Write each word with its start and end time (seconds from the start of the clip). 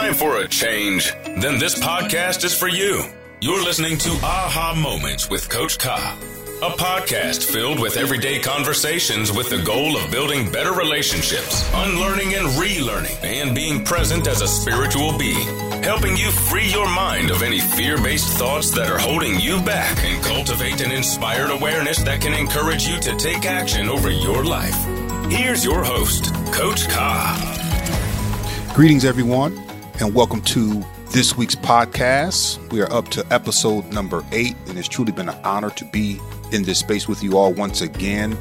time 0.00 0.14
for 0.14 0.38
a 0.38 0.48
change? 0.48 1.12
Then 1.38 1.60
this 1.60 1.78
podcast 1.78 2.42
is 2.42 2.52
for 2.52 2.66
you. 2.66 3.04
You're 3.40 3.62
listening 3.62 3.96
to 3.98 4.10
Aha 4.24 4.74
Moments 4.76 5.30
with 5.30 5.48
Coach 5.48 5.78
Ka, 5.78 6.18
a 6.62 6.70
podcast 6.70 7.48
filled 7.52 7.78
with 7.78 7.96
everyday 7.96 8.40
conversations 8.40 9.30
with 9.30 9.50
the 9.50 9.62
goal 9.62 9.96
of 9.96 10.10
building 10.10 10.50
better 10.50 10.72
relationships, 10.72 11.70
unlearning 11.74 12.34
and 12.34 12.48
relearning, 12.58 13.22
and 13.22 13.54
being 13.54 13.84
present 13.84 14.26
as 14.26 14.40
a 14.40 14.48
spiritual 14.48 15.16
being, 15.16 15.46
helping 15.84 16.16
you 16.16 16.28
free 16.32 16.66
your 16.66 16.88
mind 16.92 17.30
of 17.30 17.44
any 17.44 17.60
fear 17.60 17.96
based 17.96 18.36
thoughts 18.36 18.72
that 18.72 18.90
are 18.90 18.98
holding 18.98 19.38
you 19.38 19.62
back 19.62 19.96
and 20.02 20.20
cultivate 20.24 20.80
an 20.80 20.90
inspired 20.90 21.50
awareness 21.50 22.02
that 22.02 22.20
can 22.20 22.34
encourage 22.34 22.84
you 22.84 22.98
to 22.98 23.14
take 23.14 23.46
action 23.46 23.88
over 23.88 24.10
your 24.10 24.44
life. 24.44 24.74
Here's 25.30 25.64
your 25.64 25.84
host, 25.84 26.34
Coach 26.52 26.88
Ka. 26.88 27.52
Greetings, 28.74 29.04
everyone, 29.04 29.63
and 30.00 30.12
welcome 30.12 30.40
to 30.42 30.84
this 31.10 31.36
week's 31.36 31.54
podcast. 31.54 32.58
We 32.72 32.80
are 32.80 32.92
up 32.92 33.08
to 33.10 33.24
episode 33.30 33.92
number 33.92 34.24
eight, 34.32 34.56
and 34.66 34.76
it's 34.76 34.88
truly 34.88 35.12
been 35.12 35.28
an 35.28 35.38
honor 35.44 35.70
to 35.70 35.84
be 35.86 36.18
in 36.50 36.64
this 36.64 36.80
space 36.80 37.06
with 37.06 37.22
you 37.22 37.38
all 37.38 37.52
once 37.52 37.80
again. 37.80 38.36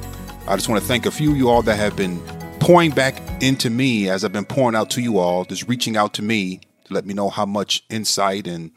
I 0.47 0.55
just 0.55 0.67
want 0.67 0.81
to 0.81 0.87
thank 0.87 1.05
a 1.05 1.11
few 1.11 1.31
of 1.31 1.37
you 1.37 1.49
all 1.49 1.61
that 1.61 1.75
have 1.75 1.95
been 1.95 2.19
pouring 2.59 2.89
back 2.89 3.21
into 3.43 3.69
me 3.69 4.09
as 4.09 4.25
I've 4.25 4.33
been 4.33 4.45
pouring 4.45 4.75
out 4.75 4.89
to 4.91 5.01
you 5.01 5.19
all, 5.19 5.45
just 5.45 5.67
reaching 5.67 5.95
out 5.95 6.13
to 6.15 6.23
me 6.23 6.59
to 6.85 6.93
let 6.93 7.05
me 7.05 7.13
know 7.13 7.29
how 7.29 7.45
much 7.45 7.83
insight 7.89 8.47
and 8.47 8.71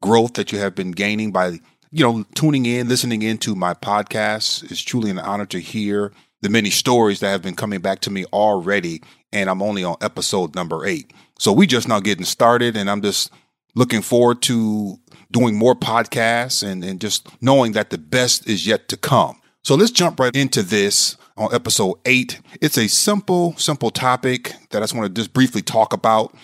growth 0.00 0.34
that 0.34 0.52
you 0.52 0.58
have 0.58 0.74
been 0.74 0.92
gaining 0.92 1.32
by, 1.32 1.60
you 1.90 2.02
know, 2.02 2.24
tuning 2.34 2.64
in, 2.64 2.88
listening 2.88 3.20
into 3.22 3.54
my 3.54 3.74
podcast. 3.74 4.70
It's 4.70 4.80
truly 4.80 5.10
an 5.10 5.18
honor 5.18 5.46
to 5.46 5.60
hear 5.60 6.12
the 6.40 6.48
many 6.48 6.70
stories 6.70 7.20
that 7.20 7.28
have 7.28 7.42
been 7.42 7.56
coming 7.56 7.80
back 7.80 8.00
to 8.00 8.10
me 8.10 8.24
already 8.26 9.02
and 9.32 9.50
I'm 9.50 9.62
only 9.62 9.84
on 9.84 9.96
episode 10.00 10.54
number 10.54 10.86
eight. 10.86 11.12
So 11.38 11.52
we 11.52 11.66
just 11.66 11.88
now 11.88 12.00
getting 12.00 12.24
started, 12.24 12.76
and 12.76 12.90
I'm 12.90 13.02
just 13.02 13.30
looking 13.74 14.02
forward 14.02 14.42
to 14.42 14.98
doing 15.30 15.54
more 15.54 15.74
podcasts 15.74 16.66
and, 16.66 16.82
and 16.84 17.00
just 17.00 17.28
knowing 17.42 17.72
that 17.72 17.90
the 17.90 17.98
best 17.98 18.48
is 18.48 18.66
yet 18.66 18.88
to 18.88 18.96
come. 18.96 19.40
So 19.62 19.74
let's 19.74 19.90
jump 19.90 20.20
right 20.20 20.34
into 20.34 20.62
this 20.62 21.16
on 21.36 21.52
episode 21.52 21.96
eight. 22.06 22.40
It's 22.60 22.78
a 22.78 22.88
simple, 22.88 23.54
simple 23.58 23.90
topic 23.90 24.54
that 24.70 24.78
I 24.78 24.82
just 24.82 24.94
want 24.94 25.14
to 25.14 25.20
just 25.20 25.32
briefly 25.32 25.60
talk 25.60 25.92
about, 25.92 26.34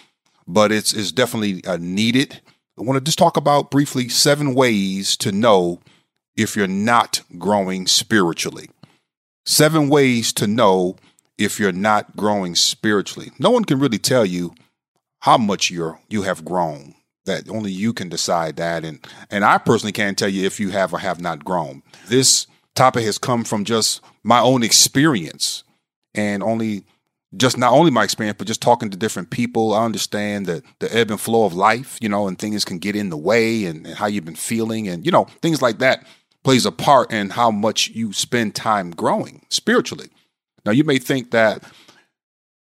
but 0.47 0.72
it's, 0.72 0.92
it's 0.92 1.12
definitely 1.12 1.64
uh, 1.64 1.78
needed. 1.80 2.41
I 2.78 2.83
want 2.83 2.98
to 2.98 3.05
just 3.05 3.19
talk 3.19 3.36
about 3.36 3.70
briefly 3.70 4.08
seven 4.08 4.55
ways 4.55 5.17
to 5.19 5.33
know 5.33 5.80
if 6.36 6.56
you're 6.56 6.67
not 6.67 7.22
growing 7.39 7.86
spiritually. 7.86 8.69
Seven 9.47 9.89
ways 9.89 10.33
to 10.34 10.47
know 10.47 10.97
if 11.39 11.58
you're 11.58 11.72
not 11.72 12.17
growing 12.17 12.55
spiritually. 12.55 13.30
No 13.39 13.50
one 13.50 13.64
can 13.64 13.78
really 13.78 13.98
tell 13.98 14.27
you 14.27 14.55
how 15.23 15.39
much 15.39 15.70
you're 15.70 16.01
you 16.09 16.23
have 16.23 16.45
grown. 16.45 16.95
That 17.25 17.48
only 17.48 17.70
you 17.70 17.92
can 17.92 18.09
decide 18.09 18.56
that. 18.56 18.84
And 18.84 18.98
and 19.31 19.45
I 19.45 19.59
personally 19.59 19.92
can't 19.92 20.19
tell 20.19 20.29
you 20.29 20.45
if 20.45 20.61
you 20.61 20.70
have 20.70 20.92
or 20.92 20.98
have 20.98 21.20
not 21.20 21.45
grown. 21.45 21.83
This 22.09 22.47
topic 22.75 23.05
has 23.05 23.19
come 23.19 23.45
from 23.45 23.64
just 23.64 24.01
my 24.23 24.41
own 24.41 24.62
experience 24.62 25.62
and 26.14 26.42
only 26.42 26.84
just 27.37 27.56
not 27.56 27.73
only 27.73 27.91
my 27.91 28.05
experience, 28.05 28.37
but 28.37 28.47
just 28.47 28.61
talking 28.61 28.91
to 28.91 28.97
different 28.97 29.31
people. 29.31 29.73
I 29.73 29.84
understand 29.84 30.47
that 30.47 30.64
the 30.81 30.95
ebb 30.95 31.11
and 31.11 31.20
flow 31.20 31.45
of 31.45 31.55
life, 31.55 31.98
you 32.01 32.09
know, 32.09 32.29
and 32.29 32.39
things 32.39 32.64
can 32.64 32.79
get 32.79 32.97
in 32.97 33.09
the 33.09 33.17
way 33.17 33.64
and, 33.64 33.86
and 33.86 33.97
how 33.97 34.07
you've 34.07 34.25
been 34.25 34.34
feeling 34.34 34.89
and, 34.89 35.07
you 35.07 35.12
know, 35.12 35.25
things 35.41 35.62
like 35.62 35.79
that 35.79 36.07
plays 36.45 36.67
a 36.67 36.73
part 36.73 37.12
in 37.12 37.31
how 37.31 37.51
much 37.51 37.89
you 37.91 38.12
spend 38.12 38.55
time 38.55 38.91
growing 38.91 39.47
spiritually. 39.48 40.11
Now, 40.64 40.73
you 40.73 40.84
may 40.84 40.98
think 40.98 41.31
that, 41.31 41.64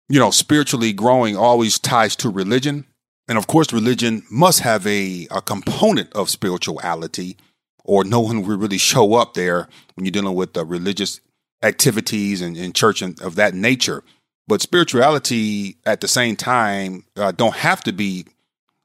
you 0.10 0.20
know, 0.20 0.32
spiritually 0.32 0.94
growing 0.94 1.36
always 1.36 1.80
ties 1.80 2.16
to 2.18 2.30
religion. 2.30 2.86
And 3.28 3.38
of 3.38 3.48
course, 3.48 3.74
religion 3.74 4.24
must 4.32 4.62
have 4.62 4.88
a, 4.88 5.28
a 5.32 5.42
component 5.42 6.14
of 6.14 6.30
spirituality, 6.30 7.38
or 7.84 8.04
no 8.04 8.22
one 8.22 8.46
would 8.46 8.60
really 8.60 8.78
show 8.78 9.16
up 9.16 9.34
there 9.34 9.68
when 9.96 10.06
you're 10.06 10.12
dealing 10.12 10.36
with 10.36 10.54
the 10.54 10.66
religious 10.66 11.20
activities 11.62 12.42
and, 12.42 12.56
and 12.56 12.74
church 12.74 13.02
and 13.02 13.20
of 13.22 13.36
that 13.36 13.54
nature. 13.54 14.04
But 14.48 14.62
spirituality 14.62 15.76
at 15.86 16.00
the 16.00 16.08
same 16.08 16.38
time 16.38 17.04
uh, 17.18 17.32
don't 17.32 17.56
have 17.56 17.84
to 17.84 17.92
be 17.92 18.26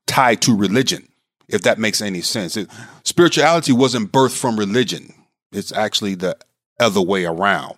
tied 0.06 0.42
to 0.42 0.56
religion, 0.56 1.08
if 1.48 1.62
that 1.62 1.78
makes 1.78 2.00
any 2.00 2.20
sense. 2.20 2.56
It, 2.56 2.68
spirituality 3.04 3.72
wasn't 3.72 4.10
birthed 4.10 4.36
from 4.36 4.58
religion. 4.58 5.14
It's 5.52 5.70
actually 5.70 6.16
the 6.16 6.36
other 6.80 7.00
way 7.00 7.24
around. 7.26 7.76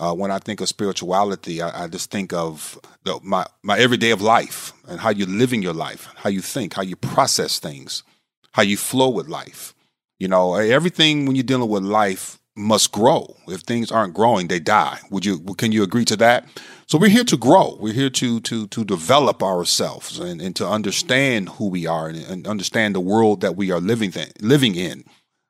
Uh, 0.00 0.14
when 0.14 0.30
I 0.30 0.38
think 0.38 0.60
of 0.60 0.68
spirituality, 0.68 1.60
I, 1.60 1.84
I 1.84 1.88
just 1.88 2.10
think 2.10 2.32
of 2.32 2.78
the, 3.04 3.18
my 3.22 3.46
my 3.62 3.78
everyday 3.78 4.12
of 4.12 4.22
life 4.22 4.72
and 4.86 5.00
how 5.00 5.10
you're 5.10 5.26
living 5.26 5.62
your 5.62 5.74
life, 5.74 6.08
how 6.16 6.30
you 6.30 6.40
think, 6.40 6.74
how 6.74 6.82
you 6.82 6.96
process 6.96 7.58
things, 7.58 8.04
how 8.52 8.62
you 8.62 8.76
flow 8.76 9.08
with 9.08 9.28
life. 9.28 9.74
You 10.18 10.28
know, 10.28 10.54
everything 10.54 11.26
when 11.26 11.36
you're 11.36 11.42
dealing 11.42 11.68
with 11.68 11.82
life 11.82 12.38
must 12.56 12.92
grow. 12.92 13.36
If 13.46 13.60
things 13.60 13.90
aren't 13.90 14.14
growing, 14.14 14.48
they 14.48 14.60
die. 14.60 14.98
Would 15.10 15.24
you? 15.24 15.40
Can 15.54 15.72
you 15.72 15.82
agree 15.82 16.04
to 16.06 16.16
that? 16.16 16.46
So 16.86 16.98
we're 16.98 17.10
here 17.10 17.24
to 17.24 17.36
grow. 17.36 17.76
We're 17.80 17.92
here 17.92 18.10
to 18.10 18.40
to 18.40 18.66
to 18.66 18.84
develop 18.84 19.42
ourselves 19.42 20.18
and, 20.18 20.40
and 20.40 20.54
to 20.56 20.68
understand 20.68 21.50
who 21.50 21.68
we 21.68 21.86
are 21.86 22.08
and, 22.08 22.18
and 22.18 22.46
understand 22.46 22.94
the 22.94 23.00
world 23.00 23.40
that 23.40 23.56
we 23.56 23.70
are 23.70 23.80
living 23.80 24.10
th- 24.10 24.32
living 24.40 24.74
in. 24.74 25.04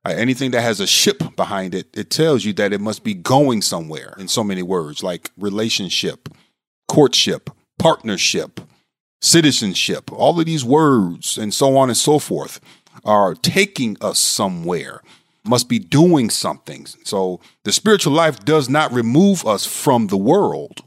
Uh, 0.04 0.14
anything 0.16 0.52
that 0.52 0.62
has 0.62 0.80
a 0.80 0.86
ship 0.86 1.22
behind 1.36 1.74
it, 1.74 1.88
it 1.96 2.10
tells 2.10 2.44
you 2.44 2.52
that 2.54 2.72
it 2.72 2.80
must 2.80 3.02
be 3.02 3.14
going 3.14 3.60
somewhere 3.60 4.14
in 4.18 4.28
so 4.28 4.44
many 4.44 4.62
words, 4.62 5.02
like 5.02 5.30
relationship, 5.36 6.28
courtship, 6.86 7.50
partnership, 7.78 8.60
citizenship. 9.20 10.12
All 10.12 10.38
of 10.38 10.46
these 10.46 10.64
words 10.64 11.36
and 11.36 11.52
so 11.52 11.76
on 11.76 11.88
and 11.88 11.96
so 11.96 12.18
forth 12.18 12.60
are 13.04 13.34
taking 13.34 13.96
us 14.00 14.18
somewhere, 14.18 15.02
must 15.44 15.68
be 15.68 15.78
doing 15.78 16.30
something. 16.30 16.86
So 17.04 17.40
the 17.64 17.72
spiritual 17.72 18.12
life 18.12 18.44
does 18.44 18.68
not 18.68 18.92
remove 18.92 19.46
us 19.46 19.66
from 19.66 20.06
the 20.06 20.16
world, 20.16 20.82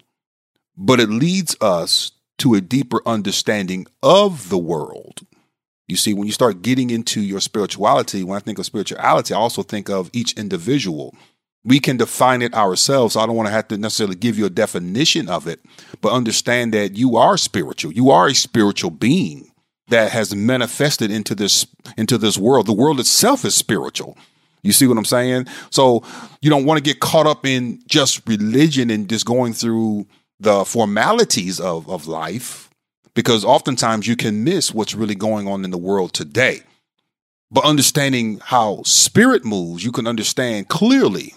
but 0.78 1.00
it 1.00 1.10
leads 1.10 1.56
us 1.62 2.12
to 2.40 2.54
a 2.56 2.62
deeper 2.62 3.02
understanding 3.06 3.86
of 4.02 4.50
the 4.50 4.58
world 4.58 5.22
you 5.92 5.98
see, 5.98 6.14
when 6.14 6.26
you 6.26 6.32
start 6.32 6.62
getting 6.62 6.90
into 6.90 7.20
your 7.20 7.42
spirituality, 7.42 8.24
when 8.24 8.38
I 8.38 8.40
think 8.40 8.58
of 8.58 8.66
spirituality, 8.66 9.34
I 9.34 9.38
also 9.38 9.62
think 9.62 9.90
of 9.90 10.10
each 10.14 10.32
individual. 10.34 11.14
We 11.66 11.82
can 11.82 11.98
define 11.98 12.42
it 12.42 12.54
ourselves. 12.54 13.18
I 13.18 13.26
don't 13.26 13.36
want 13.36 13.48
to 13.48 13.54
have 13.54 13.68
to 13.68 13.78
necessarily 13.78 14.16
give 14.16 14.38
you 14.40 14.46
a 14.46 14.50
definition 14.50 15.28
of 15.28 15.48
it, 15.48 15.60
but 16.00 16.14
understand 16.14 16.74
that 16.74 16.96
you 16.96 17.18
are 17.18 17.38
spiritual. 17.38 17.92
You 17.92 18.10
are 18.10 18.28
a 18.28 18.34
spiritual 18.34 18.90
being 18.90 19.52
that 19.90 20.14
has 20.14 20.34
manifested 20.34 21.12
into 21.12 21.36
this 21.36 21.68
into 21.98 22.18
this 22.18 22.38
world. 22.38 22.68
The 22.68 22.74
world 22.74 23.00
itself 23.02 23.44
is 23.44 23.54
spiritual. 23.54 24.18
You 24.64 24.72
see 24.72 24.88
what 24.88 24.98
I'm 24.98 25.06
saying? 25.06 25.48
So 25.72 26.04
you 26.42 26.50
don't 26.50 26.66
want 26.66 26.78
to 26.78 26.84
get 26.84 27.02
caught 27.02 27.28
up 27.28 27.46
in 27.46 27.82
just 27.86 28.28
religion 28.28 28.90
and 28.90 29.10
just 29.10 29.26
going 29.26 29.54
through 29.54 30.08
the 30.40 30.64
formalities 30.64 31.60
of, 31.60 31.90
of 31.90 32.08
life 32.08 32.71
because 33.14 33.44
oftentimes 33.44 34.08
you 34.08 34.16
can 34.16 34.44
miss 34.44 34.74
what's 34.74 34.96
really 34.96 35.16
going 35.16 35.48
on 35.48 35.64
in 35.66 35.72
the 35.72 35.78
world 35.78 36.14
today. 36.14 36.62
But 37.50 37.66
understanding 37.66 38.40
how 38.44 38.84
spirit 38.84 39.44
moves, 39.44 39.84
you 39.84 39.92
can 39.92 40.08
understand 40.08 40.70
clearly 40.70 41.34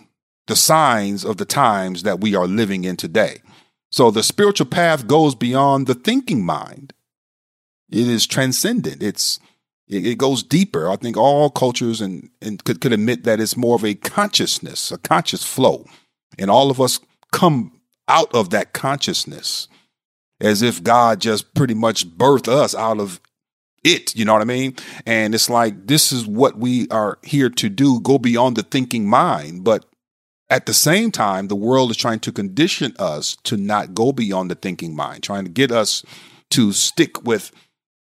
the 0.46 0.56
signs 0.56 1.24
of 1.24 1.38
the 1.38 1.44
times 1.44 2.02
that 2.04 2.20
we 2.20 2.34
are 2.34 2.46
living 2.46 2.84
in 2.84 2.96
today. 2.96 3.38
So 3.90 4.10
the 4.10 4.22
spiritual 4.22 4.66
path 4.66 5.06
goes 5.06 5.34
beyond 5.34 5.86
the 5.86 5.94
thinking 5.94 6.44
mind. 6.44 6.92
It 7.90 8.08
is 8.08 8.26
transcendent. 8.26 9.02
It's 9.02 9.40
it, 9.86 10.18
goes 10.18 10.42
deeper. 10.42 10.88
I 10.88 10.96
think 10.96 11.16
all 11.16 11.50
cultures 11.50 12.00
and, 12.00 12.30
and 12.40 12.62
could, 12.64 12.80
could 12.80 12.92
admit 12.92 13.24
that 13.24 13.40
it's 13.40 13.56
more 13.56 13.76
of 13.76 13.84
a 13.84 13.94
consciousness, 13.94 14.90
a 14.90 14.98
conscious 14.98 15.44
flow. 15.44 15.84
And 16.38 16.50
all 16.50 16.70
of 16.70 16.80
us 16.80 17.00
come 17.32 17.80
out 18.08 18.34
of 18.34 18.50
that 18.50 18.72
consciousness 18.72 19.68
as 20.40 20.62
if 20.62 20.82
God 20.82 21.20
just 21.20 21.54
pretty 21.54 21.74
much 21.74 22.08
birthed 22.08 22.48
us 22.48 22.74
out 22.74 23.00
of 23.00 23.20
it. 23.82 24.16
You 24.16 24.24
know 24.24 24.32
what 24.32 24.42
I 24.42 24.46
mean? 24.46 24.76
And 25.06 25.34
it's 25.34 25.50
like, 25.50 25.86
this 25.86 26.10
is 26.12 26.26
what 26.26 26.58
we 26.58 26.88
are 26.88 27.18
here 27.22 27.50
to 27.50 27.68
do 27.68 28.00
go 28.00 28.18
beyond 28.18 28.56
the 28.56 28.62
thinking 28.62 29.08
mind. 29.08 29.64
But 29.64 29.84
at 30.50 30.66
the 30.66 30.74
same 30.74 31.10
time, 31.10 31.48
the 31.48 31.56
world 31.56 31.90
is 31.90 31.96
trying 31.96 32.20
to 32.20 32.32
condition 32.32 32.94
us 32.98 33.36
to 33.44 33.56
not 33.56 33.94
go 33.94 34.12
beyond 34.12 34.50
the 34.50 34.54
thinking 34.54 34.94
mind, 34.94 35.22
trying 35.22 35.44
to 35.44 35.50
get 35.50 35.70
us 35.70 36.04
to 36.50 36.72
stick 36.72 37.24
with 37.24 37.50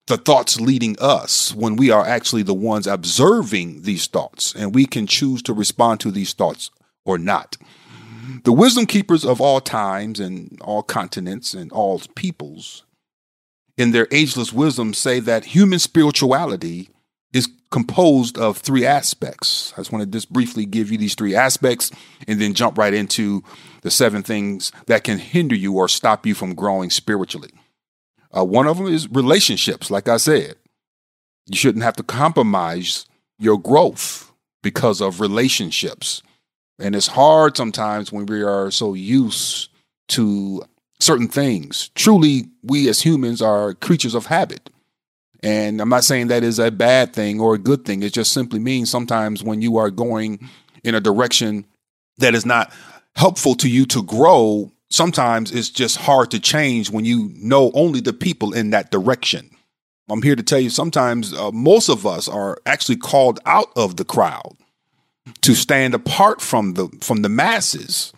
the 0.06 0.16
thoughts 0.16 0.60
leading 0.60 0.96
us 1.00 1.54
when 1.54 1.76
we 1.76 1.90
are 1.90 2.06
actually 2.06 2.42
the 2.42 2.54
ones 2.54 2.86
observing 2.86 3.82
these 3.82 4.06
thoughts. 4.06 4.54
And 4.54 4.74
we 4.74 4.86
can 4.86 5.06
choose 5.06 5.42
to 5.42 5.54
respond 5.54 6.00
to 6.00 6.10
these 6.10 6.34
thoughts 6.34 6.70
or 7.04 7.16
not. 7.18 7.56
The 8.44 8.52
wisdom 8.52 8.86
keepers 8.86 9.24
of 9.24 9.40
all 9.40 9.60
times 9.60 10.20
and 10.20 10.60
all 10.60 10.82
continents 10.82 11.54
and 11.54 11.72
all 11.72 12.00
peoples, 12.14 12.84
in 13.76 13.90
their 13.90 14.06
ageless 14.10 14.52
wisdom, 14.52 14.94
say 14.94 15.20
that 15.20 15.46
human 15.46 15.78
spirituality 15.78 16.90
is 17.32 17.48
composed 17.70 18.38
of 18.38 18.58
three 18.58 18.86
aspects. 18.86 19.72
I 19.72 19.80
just 19.80 19.90
want 19.90 20.04
to 20.04 20.10
just 20.10 20.32
briefly 20.32 20.64
give 20.64 20.92
you 20.92 20.98
these 20.98 21.16
three 21.16 21.34
aspects 21.34 21.90
and 22.28 22.40
then 22.40 22.54
jump 22.54 22.78
right 22.78 22.94
into 22.94 23.42
the 23.82 23.90
seven 23.90 24.22
things 24.22 24.70
that 24.86 25.02
can 25.02 25.18
hinder 25.18 25.56
you 25.56 25.74
or 25.74 25.88
stop 25.88 26.24
you 26.24 26.34
from 26.34 26.54
growing 26.54 26.90
spiritually. 26.90 27.50
Uh, 28.36 28.44
one 28.44 28.68
of 28.68 28.78
them 28.78 28.86
is 28.86 29.10
relationships, 29.10 29.90
like 29.90 30.08
I 30.08 30.18
said. 30.18 30.54
You 31.46 31.56
shouldn't 31.56 31.84
have 31.84 31.96
to 31.96 32.02
compromise 32.04 33.06
your 33.38 33.58
growth 33.58 34.32
because 34.62 35.00
of 35.00 35.20
relationships. 35.20 36.22
And 36.78 36.96
it's 36.96 37.06
hard 37.06 37.56
sometimes 37.56 38.12
when 38.12 38.26
we 38.26 38.42
are 38.42 38.70
so 38.70 38.94
used 38.94 39.70
to 40.08 40.62
certain 41.00 41.28
things. 41.28 41.90
Truly, 41.94 42.46
we 42.62 42.88
as 42.88 43.00
humans 43.00 43.40
are 43.40 43.74
creatures 43.74 44.14
of 44.14 44.26
habit. 44.26 44.70
And 45.42 45.80
I'm 45.80 45.90
not 45.90 46.04
saying 46.04 46.28
that 46.28 46.42
is 46.42 46.58
a 46.58 46.70
bad 46.70 47.12
thing 47.12 47.40
or 47.40 47.54
a 47.54 47.58
good 47.58 47.84
thing. 47.84 48.02
It 48.02 48.14
just 48.14 48.32
simply 48.32 48.58
means 48.58 48.90
sometimes 48.90 49.42
when 49.42 49.60
you 49.60 49.76
are 49.76 49.90
going 49.90 50.48
in 50.82 50.94
a 50.94 51.00
direction 51.00 51.66
that 52.18 52.34
is 52.34 52.46
not 52.46 52.72
helpful 53.14 53.54
to 53.56 53.68
you 53.68 53.84
to 53.86 54.02
grow, 54.02 54.72
sometimes 54.90 55.52
it's 55.52 55.68
just 55.68 55.98
hard 55.98 56.30
to 56.30 56.40
change 56.40 56.90
when 56.90 57.04
you 57.04 57.30
know 57.34 57.70
only 57.74 58.00
the 58.00 58.12
people 58.12 58.54
in 58.54 58.70
that 58.70 58.90
direction. 58.90 59.50
I'm 60.08 60.22
here 60.22 60.36
to 60.36 60.42
tell 60.42 60.60
you 60.60 60.70
sometimes 60.70 61.32
uh, 61.32 61.50
most 61.50 61.88
of 61.88 62.06
us 62.06 62.26
are 62.26 62.58
actually 62.66 62.96
called 62.96 63.40
out 63.44 63.68
of 63.76 63.96
the 63.96 64.04
crowd 64.04 64.56
to 65.42 65.54
stand 65.54 65.94
apart 65.94 66.40
from 66.40 66.74
the 66.74 66.88
from 67.00 67.22
the 67.22 67.28
masses 67.28 68.12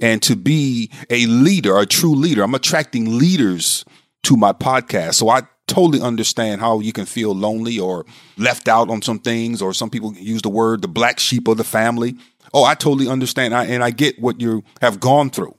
and 0.00 0.22
to 0.22 0.34
be 0.36 0.90
a 1.10 1.26
leader, 1.26 1.78
a 1.78 1.86
true 1.86 2.14
leader. 2.14 2.42
I'm 2.42 2.54
attracting 2.54 3.18
leaders 3.18 3.84
to 4.24 4.36
my 4.36 4.52
podcast. 4.52 5.14
So 5.14 5.28
I 5.28 5.42
totally 5.66 6.00
understand 6.00 6.60
how 6.60 6.80
you 6.80 6.92
can 6.92 7.06
feel 7.06 7.34
lonely 7.34 7.78
or 7.78 8.04
left 8.36 8.68
out 8.68 8.90
on 8.90 9.02
some 9.02 9.20
things 9.20 9.62
or 9.62 9.72
some 9.72 9.90
people 9.90 10.12
use 10.14 10.42
the 10.42 10.48
word 10.48 10.82
the 10.82 10.88
black 10.88 11.18
sheep 11.18 11.46
of 11.46 11.56
the 11.56 11.64
family. 11.64 12.16
Oh, 12.52 12.64
I 12.64 12.74
totally 12.74 13.08
understand 13.08 13.54
I, 13.54 13.66
and 13.66 13.84
I 13.84 13.90
get 13.90 14.18
what 14.18 14.40
you 14.40 14.64
have 14.80 14.98
gone 14.98 15.30
through. 15.30 15.56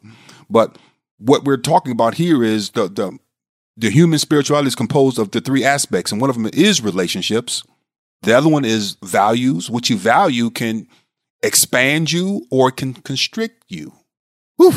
But 0.49 0.77
what 1.17 1.45
we're 1.45 1.57
talking 1.57 1.91
about 1.93 2.15
here 2.15 2.43
is 2.43 2.71
the 2.71 2.89
the 2.89 3.17
the 3.77 3.89
human 3.89 4.19
spirituality 4.19 4.67
is 4.67 4.75
composed 4.75 5.17
of 5.17 5.31
the 5.31 5.39
three 5.39 5.63
aspects, 5.63 6.11
and 6.11 6.19
one 6.19 6.29
of 6.29 6.35
them 6.35 6.49
is 6.53 6.81
relationships. 6.81 7.63
The 8.23 8.37
other 8.37 8.49
one 8.49 8.65
is 8.65 8.97
values. 9.03 9.69
What 9.69 9.89
you 9.89 9.97
value 9.97 10.49
can 10.49 10.87
expand 11.41 12.11
you 12.11 12.45
or 12.51 12.71
can 12.71 12.93
constrict 12.93 13.65
you. 13.67 13.93
Whew. 14.57 14.73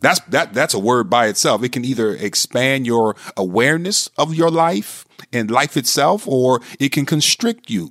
That's 0.00 0.20
that 0.28 0.52
that's 0.52 0.74
a 0.74 0.78
word 0.78 1.08
by 1.08 1.28
itself. 1.28 1.62
It 1.62 1.72
can 1.72 1.84
either 1.84 2.14
expand 2.14 2.86
your 2.86 3.16
awareness 3.38 4.08
of 4.18 4.34
your 4.34 4.50
life 4.50 5.06
and 5.32 5.50
life 5.50 5.78
itself, 5.78 6.28
or 6.28 6.60
it 6.78 6.92
can 6.92 7.06
constrict 7.06 7.70
you. 7.70 7.90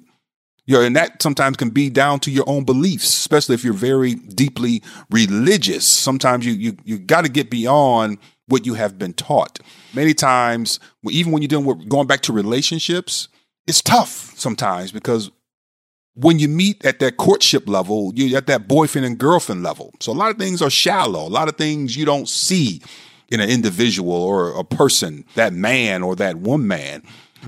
You 0.66 0.76
know, 0.76 0.82
and 0.84 0.96
that 0.96 1.22
sometimes 1.22 1.58
can 1.58 1.72
be 1.72 1.90
down 1.90 2.20
to 2.22 2.32
your 2.32 2.48
own 2.48 2.66
beliefs, 2.66 3.10
especially 3.10 3.56
if 3.56 3.64
you're 3.64 3.74
very 3.74 4.14
deeply 4.14 4.84
religious. 5.10 5.86
Sometimes 5.88 6.46
you 6.46 6.54
you 6.54 6.78
you 6.84 7.00
got 7.00 7.26
to 7.26 7.32
get 7.32 7.50
beyond 7.50 8.20
what 8.48 8.66
you 8.66 8.76
have 8.76 9.00
been 9.00 9.14
taught. 9.14 9.60
Many 9.94 10.14
times, 10.14 10.80
even 11.10 11.32
when 11.32 11.42
you're 11.42 11.50
dealing 11.50 11.66
with 11.66 11.90
going 11.90 12.06
back 12.06 12.22
to 12.22 12.34
relationships, 12.34 13.28
it's 13.68 13.82
tough 13.82 14.34
sometimes 14.38 14.92
because 14.92 15.32
when 16.16 16.40
you 16.40 16.48
meet 16.48 16.86
at 16.86 17.00
that 17.00 17.18
courtship 17.18 17.68
level, 17.68 18.12
you're 18.16 18.38
at 18.38 18.48
that 18.48 18.68
boyfriend 18.68 19.06
and 19.06 19.18
girlfriend 19.18 19.64
level. 19.64 19.94
So 20.00 20.12
a 20.12 20.14
lot 20.14 20.32
of 20.32 20.38
things 20.38 20.62
are 20.62 20.70
shallow. 20.70 21.28
A 21.28 21.30
lot 21.30 21.48
of 21.48 21.58
things 21.58 21.96
you 21.96 22.06
don't 22.06 22.30
see 22.30 22.82
in 23.30 23.40
an 23.40 23.50
individual 23.50 24.14
or 24.14 24.58
a 24.58 24.64
person, 24.64 25.26
that 25.36 25.54
man 25.54 26.04
or 26.04 26.16
that 26.18 26.38
woman. 26.38 27.02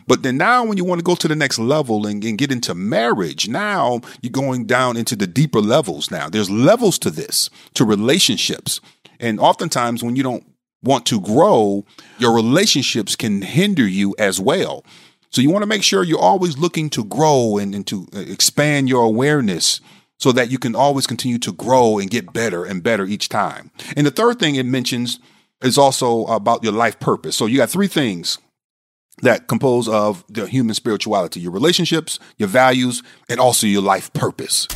But 0.07 0.23
then 0.23 0.37
now, 0.37 0.65
when 0.65 0.77
you 0.77 0.83
want 0.83 0.99
to 0.99 1.03
go 1.03 1.15
to 1.15 1.27
the 1.27 1.35
next 1.35 1.59
level 1.59 2.05
and, 2.05 2.23
and, 2.23 2.37
get 2.37 2.51
into 2.51 2.75
marriage, 2.75 3.47
now 3.47 4.01
you're 4.21 4.31
going 4.31 4.65
down 4.65 4.97
into 4.97 5.15
the 5.15 5.27
deeper 5.27 5.61
levels. 5.61 6.11
Now 6.11 6.27
there's 6.27 6.49
levels 6.49 6.99
to 6.99 7.11
this, 7.11 7.49
to 7.75 7.85
relationships. 7.85 8.81
And 9.19 9.39
oftentimes, 9.39 10.03
when 10.03 10.15
you 10.15 10.23
don't 10.23 10.45
want 10.83 11.05
to 11.07 11.21
grow, 11.21 11.85
your 12.17 12.35
relationships 12.35 13.15
can 13.15 13.41
hinder 13.41 13.87
you 13.87 14.15
as 14.19 14.39
well. 14.39 14.83
So 15.35 15.41
you 15.41 15.49
want 15.49 15.63
to 15.63 15.67
make 15.67 15.83
sure 15.83 16.01
you're 16.01 16.17
always 16.17 16.57
looking 16.57 16.89
to 16.91 17.03
grow 17.03 17.57
and, 17.57 17.75
and 17.75 17.85
to 17.87 18.07
uh, 18.15 18.19
expand 18.19 18.87
your 18.87 19.03
awareness 19.03 19.81
so 20.17 20.31
that 20.31 20.49
you 20.49 20.57
can 20.57 20.75
always 20.75 21.05
continue 21.05 21.37
to 21.39 21.51
grow 21.51 21.99
and 21.99 22.09
get 22.09 22.31
better 22.31 22.63
and 22.63 22.81
better 22.81 23.03
each 23.03 23.27
time. 23.27 23.69
And 23.97 24.07
the 24.07 24.11
third 24.11 24.39
thing 24.39 24.55
it 24.55 24.65
mentions 24.65 25.19
is 25.61 25.77
also 25.77 26.23
about 26.27 26.63
your 26.63 26.71
life 26.71 27.01
purpose. 27.01 27.35
So 27.35 27.47
you 27.47 27.57
got 27.57 27.69
three 27.69 27.89
things 27.89 28.37
that 29.23 29.49
compose 29.49 29.89
of 29.89 30.23
the 30.29 30.47
human 30.47 30.73
spirituality 30.73 31.41
your 31.41 31.51
relationships, 31.51 32.17
your 32.37 32.47
values, 32.47 33.03
and 33.27 33.37
also 33.37 33.67
your 33.67 33.81
life 33.81 34.13
purpose. 34.13 34.69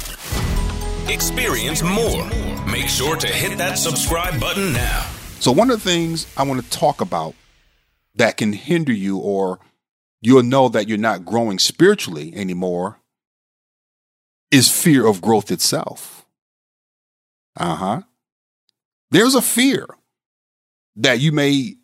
Experience 1.08 1.82
more. 1.84 2.30
Make 2.70 2.90
sure 2.90 3.16
to 3.16 3.28
hit 3.28 3.58
that 3.60 3.78
subscribe 3.78 4.42
button 4.42 4.74
now. 4.74 5.10
So, 5.40 5.54
one 5.54 5.72
of 5.72 5.82
the 5.82 5.90
things 5.90 6.28
I 6.36 6.44
want 6.44 6.62
to 6.62 6.70
talk 6.70 7.00
about 7.00 7.34
that 8.16 8.36
can 8.36 8.52
hinder 8.52 8.92
you 8.92 9.20
or 9.20 9.60
you'll 10.22 10.44
know 10.44 10.70
that 10.70 10.88
you're 10.88 10.98
not 10.98 11.26
growing 11.26 11.60
spiritually 11.60 12.34
anymore 12.36 13.00
is 14.52 14.70
fear 14.70 15.06
of 15.06 15.22
growth 15.22 15.52
itself. 15.52 16.26
Uh 17.56 17.76
huh. 17.76 18.02
There's 19.12 19.36
a 19.36 19.42
fear 19.42 19.86
that 20.96 21.20
you 21.20 21.32
may 21.32 21.76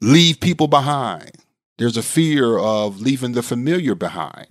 leave 0.00 0.40
people 0.40 0.68
behind. 0.68 1.32
There's 1.78 1.96
a 1.96 2.02
fear 2.02 2.58
of 2.58 3.00
leaving 3.00 3.32
the 3.32 3.42
familiar 3.42 3.94
behind. 3.94 4.48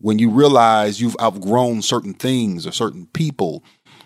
When 0.00 0.18
you 0.18 0.30
realize 0.30 1.00
you've 1.00 1.16
outgrown 1.20 1.82
certain 1.82 2.14
things 2.14 2.66
or 2.66 2.72
certain 2.72 3.06
people 3.12 3.64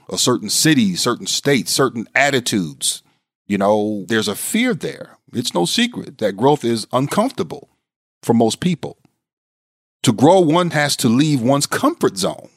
or 0.09 0.17
certain 0.17 0.49
cities, 0.49 1.03
certain 1.03 1.27
states, 1.27 1.73
certain 1.73 2.09
attitudes, 2.15 3.03
you 3.47 3.59
know, 3.59 4.07
there's 4.09 4.29
a 4.29 4.35
fear 4.35 4.73
there. 4.73 5.19
It's 5.35 5.53
no 5.53 5.67
secret 5.67 6.19
that 6.19 6.37
growth 6.39 6.65
is 6.65 6.87
uncomfortable 6.93 7.72
for 8.23 8.35
most 8.35 8.61
people. 8.61 8.99
To 10.05 10.13
grow, 10.13 10.41
one 10.41 10.71
has 10.71 10.97
to 10.97 11.09
leave 11.09 11.41
one's 11.41 11.67
comfort 11.67 12.17
zone. 12.17 12.49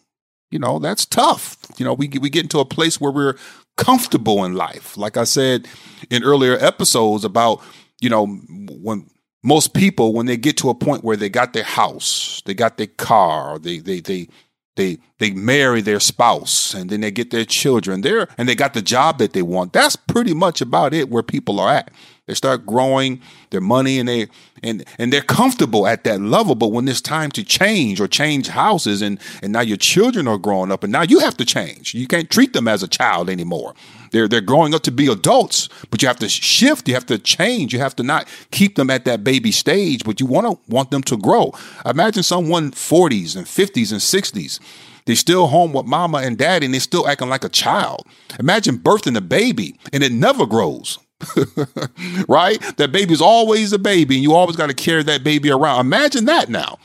You 0.52 0.60
know, 0.60 0.80
that's 0.80 1.06
tough. 1.06 1.58
You 1.78 1.86
know, 1.86 1.94
we, 1.94 2.08
we 2.08 2.30
get 2.30 2.44
into 2.44 2.60
a 2.60 2.66
place 2.66 3.00
where 3.00 3.12
we're 3.12 3.36
comfortable 3.78 4.46
in 4.46 4.54
life. 4.54 4.98
Like 4.98 5.18
I 5.18 5.26
said 5.26 5.68
in 6.10 6.24
earlier 6.24 6.58
episodes 6.58 7.26
about, 7.26 7.62
you 8.02 8.10
know, 8.10 8.26
when 8.28 9.10
most 9.44 9.74
people, 9.74 10.14
when 10.14 10.26
they 10.26 10.38
get 10.38 10.58
to 10.58 10.70
a 10.70 10.76
point 10.76 11.04
where 11.04 11.18
they 11.18 11.30
got 11.30 11.54
their 11.54 11.64
house, 11.64 12.42
they 12.46 12.54
got 12.54 12.78
their 12.78 12.88
car, 12.88 13.60
they, 13.60 13.80
they, 13.80 14.00
they, 14.00 14.28
they 14.76 14.98
they 15.20 15.32
marry 15.32 15.82
their 15.82 16.00
spouse 16.00 16.74
and 16.74 16.90
then 16.90 17.02
they 17.02 17.12
get 17.12 17.32
their 17.32 17.46
children 17.46 18.02
there 18.02 18.28
and 18.38 18.48
they 18.48 18.56
got 18.56 18.74
the 18.74 18.82
job 18.82 19.18
that 19.20 19.34
they 19.34 19.42
want 19.42 19.74
that's 19.74 19.96
pretty 19.96 20.34
much 20.34 20.62
about 20.62 20.94
it 20.94 21.10
where 21.10 21.24
people 21.24 21.60
are 21.60 21.74
at 21.74 21.92
they 22.28 22.34
start 22.34 22.66
growing 22.66 23.22
their 23.52 23.62
money 23.62 24.00
and 24.00 24.10
they 24.10 24.28
and 24.64 24.84
and 24.98 25.14
they're 25.14 25.22
comfortable 25.22 25.86
at 25.86 26.04
that 26.06 26.20
level. 26.22 26.56
But 26.56 26.70
when 26.70 26.88
it's 26.88 27.02
time 27.02 27.30
to 27.32 27.44
change 27.44 28.02
or 28.02 28.08
change 28.08 28.48
houses 28.48 29.02
and 29.02 29.20
and 29.44 29.54
now 29.54 29.62
your 29.62 29.78
children 29.78 30.28
are 30.28 30.38
growing 30.38 30.72
up 30.72 30.84
and 30.84 30.92
now 30.92 31.04
you 31.04 31.20
have 31.20 31.38
to 31.38 31.46
change. 31.46 31.94
You 31.94 32.08
can't 32.08 32.30
treat 32.30 32.54
them 32.54 32.68
as 32.68 32.82
a 32.82 32.88
child 32.88 33.30
anymore. 33.30 33.76
They're 34.12 34.28
they're 34.28 34.42
growing 34.42 34.74
up 34.74 34.82
to 34.84 34.92
be 34.92 35.12
adults, 35.12 35.70
but 35.92 36.02
you 36.02 36.08
have 36.08 36.20
to 36.20 36.30
shift, 36.30 36.88
you 36.88 36.96
have 36.96 37.06
to 37.08 37.20
change, 37.20 37.74
you 37.74 37.80
have 37.80 37.96
to 37.98 38.04
not 38.04 38.28
keep 38.50 38.76
them 38.76 38.90
at 38.90 39.06
that 39.06 39.24
baby 39.24 39.52
stage, 39.52 40.04
but 40.04 40.20
you 40.20 40.26
want 40.26 40.48
to 40.48 40.72
want 40.72 40.90
them 40.90 41.04
to 41.04 41.18
grow. 41.18 41.54
Imagine 41.86 42.24
someone 42.24 42.72
40s 42.72 43.36
and 43.36 43.46
50s 43.46 43.92
and 43.92 44.02
60s. 44.02 44.60
They're 45.06 45.16
still 45.16 45.46
home 45.48 45.74
with 45.74 45.86
mama 45.86 46.20
and 46.20 46.36
daddy 46.36 46.66
and 46.66 46.74
they're 46.74 46.82
still 46.82 47.08
acting 47.08 47.30
like 47.30 47.44
a 47.44 47.50
child. 47.50 48.08
Imagine 48.40 48.80
birthing 48.80 49.16
a 49.16 49.22
baby 49.22 49.76
and 49.94 50.04
it 50.04 50.12
never 50.12 50.48
grows. 50.48 50.98
right? 52.28 52.60
That 52.78 52.92
baby's 52.92 53.22
always 53.22 53.74
a 53.74 53.80
baby, 53.80 54.16
and 54.16 54.24
you 54.24 54.34
always 54.34 54.56
got 54.56 54.68
to 54.68 54.74
carry 54.74 55.04
that 55.04 55.24
baby 55.24 55.52
around. 55.52 55.80
Imagine 55.82 56.26
that 56.26 56.50
now. 56.50 56.78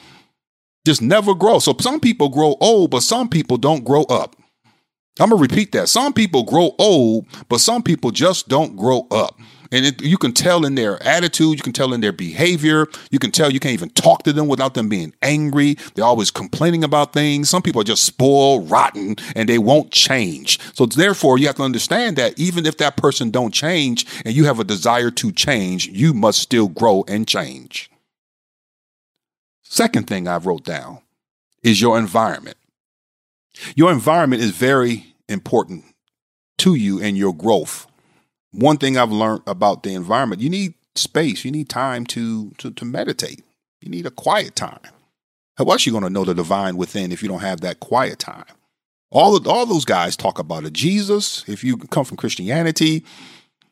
Just 0.86 1.02
never 1.02 1.34
grow. 1.34 1.58
So 1.58 1.76
some 1.80 2.00
people 2.00 2.28
grow 2.28 2.56
old, 2.60 2.90
but 2.90 3.02
some 3.02 3.28
people 3.28 3.56
don't 3.56 3.84
grow 3.84 4.02
up. 4.04 4.36
I'm 5.18 5.28
gonna 5.30 5.40
repeat 5.40 5.72
that. 5.72 5.88
Some 5.88 6.14
people 6.14 6.44
grow 6.44 6.74
old, 6.78 7.26
but 7.48 7.60
some 7.60 7.82
people 7.82 8.10
just 8.10 8.48
don't 8.48 8.76
grow 8.76 9.06
up. 9.10 9.38
And 9.72 9.86
it, 9.86 10.02
you 10.02 10.18
can 10.18 10.32
tell 10.32 10.64
in 10.64 10.74
their 10.74 11.00
attitude, 11.02 11.56
you 11.56 11.62
can 11.62 11.72
tell 11.72 11.92
in 11.92 12.00
their 12.00 12.12
behavior, 12.12 12.88
you 13.10 13.18
can 13.18 13.30
tell 13.30 13.52
you 13.52 13.60
can't 13.60 13.74
even 13.74 13.90
talk 13.90 14.24
to 14.24 14.32
them 14.32 14.48
without 14.48 14.74
them 14.74 14.88
being 14.88 15.14
angry. 15.22 15.76
They're 15.94 16.04
always 16.04 16.30
complaining 16.30 16.82
about 16.82 17.12
things. 17.12 17.48
Some 17.48 17.62
people 17.62 17.80
are 17.80 17.84
just 17.84 18.04
spoiled, 18.04 18.70
rotten, 18.70 19.16
and 19.36 19.48
they 19.48 19.58
won't 19.58 19.92
change. 19.92 20.58
So 20.74 20.86
therefore, 20.86 21.38
you 21.38 21.46
have 21.46 21.56
to 21.56 21.62
understand 21.62 22.16
that 22.16 22.38
even 22.38 22.66
if 22.66 22.78
that 22.78 22.96
person 22.96 23.30
don't 23.30 23.54
change 23.54 24.06
and 24.24 24.34
you 24.34 24.44
have 24.44 24.58
a 24.58 24.64
desire 24.64 25.10
to 25.12 25.30
change, 25.32 25.86
you 25.86 26.14
must 26.14 26.40
still 26.40 26.68
grow 26.68 27.04
and 27.06 27.26
change. 27.28 27.90
Second 29.62 30.08
thing 30.08 30.26
I've 30.26 30.46
wrote 30.46 30.64
down 30.64 30.98
is 31.62 31.80
your 31.80 31.96
environment. 31.96 32.56
Your 33.76 33.92
environment 33.92 34.42
is 34.42 34.50
very 34.50 35.14
important 35.28 35.84
to 36.58 36.74
you 36.74 37.00
and 37.00 37.16
your 37.16 37.34
growth 37.34 37.86
one 38.52 38.76
thing 38.76 38.96
I've 38.96 39.12
learned 39.12 39.42
about 39.46 39.82
the 39.82 39.94
environment, 39.94 40.42
you 40.42 40.50
need 40.50 40.74
space, 40.94 41.44
you 41.44 41.50
need 41.50 41.68
time 41.68 42.04
to 42.06 42.50
to, 42.58 42.70
to 42.70 42.84
meditate. 42.84 43.42
You 43.80 43.90
need 43.90 44.06
a 44.06 44.10
quiet 44.10 44.56
time. 44.56 44.80
How 45.56 45.64
else 45.64 45.86
are 45.86 45.90
you 45.90 45.92
going 45.92 46.04
to 46.04 46.10
know 46.10 46.24
the 46.24 46.34
divine 46.34 46.76
within 46.76 47.12
if 47.12 47.22
you 47.22 47.28
don't 47.28 47.40
have 47.40 47.60
that 47.60 47.80
quiet 47.80 48.18
time? 48.18 48.44
All 49.10 49.36
of, 49.36 49.46
all 49.46 49.66
those 49.66 49.84
guys 49.84 50.16
talk 50.16 50.38
about 50.38 50.64
it. 50.64 50.72
Jesus, 50.72 51.44
if 51.48 51.64
you 51.64 51.76
come 51.76 52.04
from 52.04 52.16
Christianity, 52.16 53.04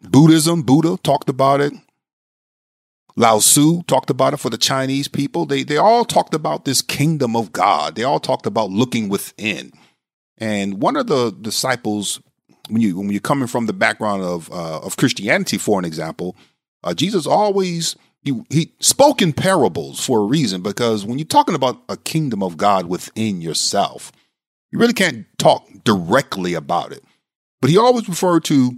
Buddhism, 0.02 0.62
Buddha 0.62 0.97
talked 1.02 1.28
about 1.28 1.61
it. 1.61 1.73
Lao 3.16 3.38
Tzu 3.38 3.82
talked 3.82 4.11
about 4.11 4.35
it 4.35 4.37
for 4.37 4.49
the 4.49 4.58
Chinese 4.58 5.08
people. 5.08 5.44
They 5.44 5.64
they 5.64 5.76
all 5.76 6.04
talked 6.04 6.35
about 6.35 6.64
this 6.64 6.82
kingdom 6.82 7.35
of 7.37 7.52
God. 7.52 7.97
They 7.97 8.04
all 8.04 8.20
talked 8.20 8.47
about 8.47 8.70
looking 8.70 9.08
within. 9.08 9.73
And 10.38 10.80
one 10.80 10.97
of 10.97 11.08
the 11.08 11.32
disciples, 11.32 12.20
when 12.68 12.82
you 12.82 12.96
when 12.96 13.10
you're 13.10 13.20
coming 13.20 13.48
from 13.48 13.66
the 13.66 13.72
background 13.72 14.22
of 14.22 14.50
uh, 14.52 14.80
of 14.80 14.96
Christianity, 14.96 15.58
for 15.58 15.78
an 15.78 15.84
example, 15.84 16.37
uh, 16.84 16.94
Jesus 16.94 17.26
always 17.26 17.96
he 18.22 18.42
he 18.50 18.72
spoke 18.80 19.22
in 19.22 19.32
parables 19.32 20.04
for 20.04 20.20
a 20.20 20.25
reason 20.25 20.62
because 20.62 21.04
when 21.04 21.18
you're 21.18 21.26
talking 21.26 21.54
about 21.54 21.82
a 21.88 21.96
kingdom 21.96 22.42
of 22.42 22.56
God 22.56 22.87
within 22.87 23.40
yourself, 23.40 24.12
you 24.70 24.78
really 24.78 24.92
can't 24.92 25.26
talk 25.38 25.66
directly 25.84 26.54
about 26.54 26.92
it. 26.92 27.02
But 27.60 27.70
he 27.70 27.78
always 27.78 28.08
referred 28.08 28.44
to 28.44 28.72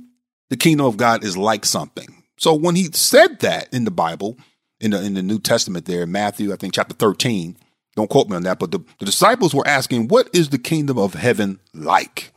the 0.49 0.57
kingdom 0.57 0.87
of 0.87 0.97
God 0.97 1.25
is 1.25 1.37
like 1.37 1.65
something. 1.65 2.23
So 2.39 2.55
when 2.55 2.75
he 2.75 2.85
said 2.93 3.41
that 3.41 3.73
in 3.73 3.85
the 3.85 3.91
Bible, 3.91 4.39
in 4.81 4.93
the 4.93 5.03
in 5.03 5.15
the 5.15 5.23
New 5.23 5.39
Testament 5.39 5.87
there, 5.87 6.07
Matthew, 6.07 6.53
I 6.53 6.57
think 6.57 6.75
chapter 6.75 6.95
13, 6.95 7.57
don't 7.97 8.11
quote 8.11 8.29
me 8.29 8.37
on 8.37 8.43
that, 8.45 8.59
but 8.59 8.71
the, 8.71 8.81
the 8.99 9.05
disciples 9.05 9.55
were 9.55 9.67
asking, 9.67 10.09
What 10.09 10.29
is 10.33 10.49
the 10.49 10.59
kingdom 10.59 10.99
of 10.99 11.15
heaven 11.15 11.61
like? 11.75 12.33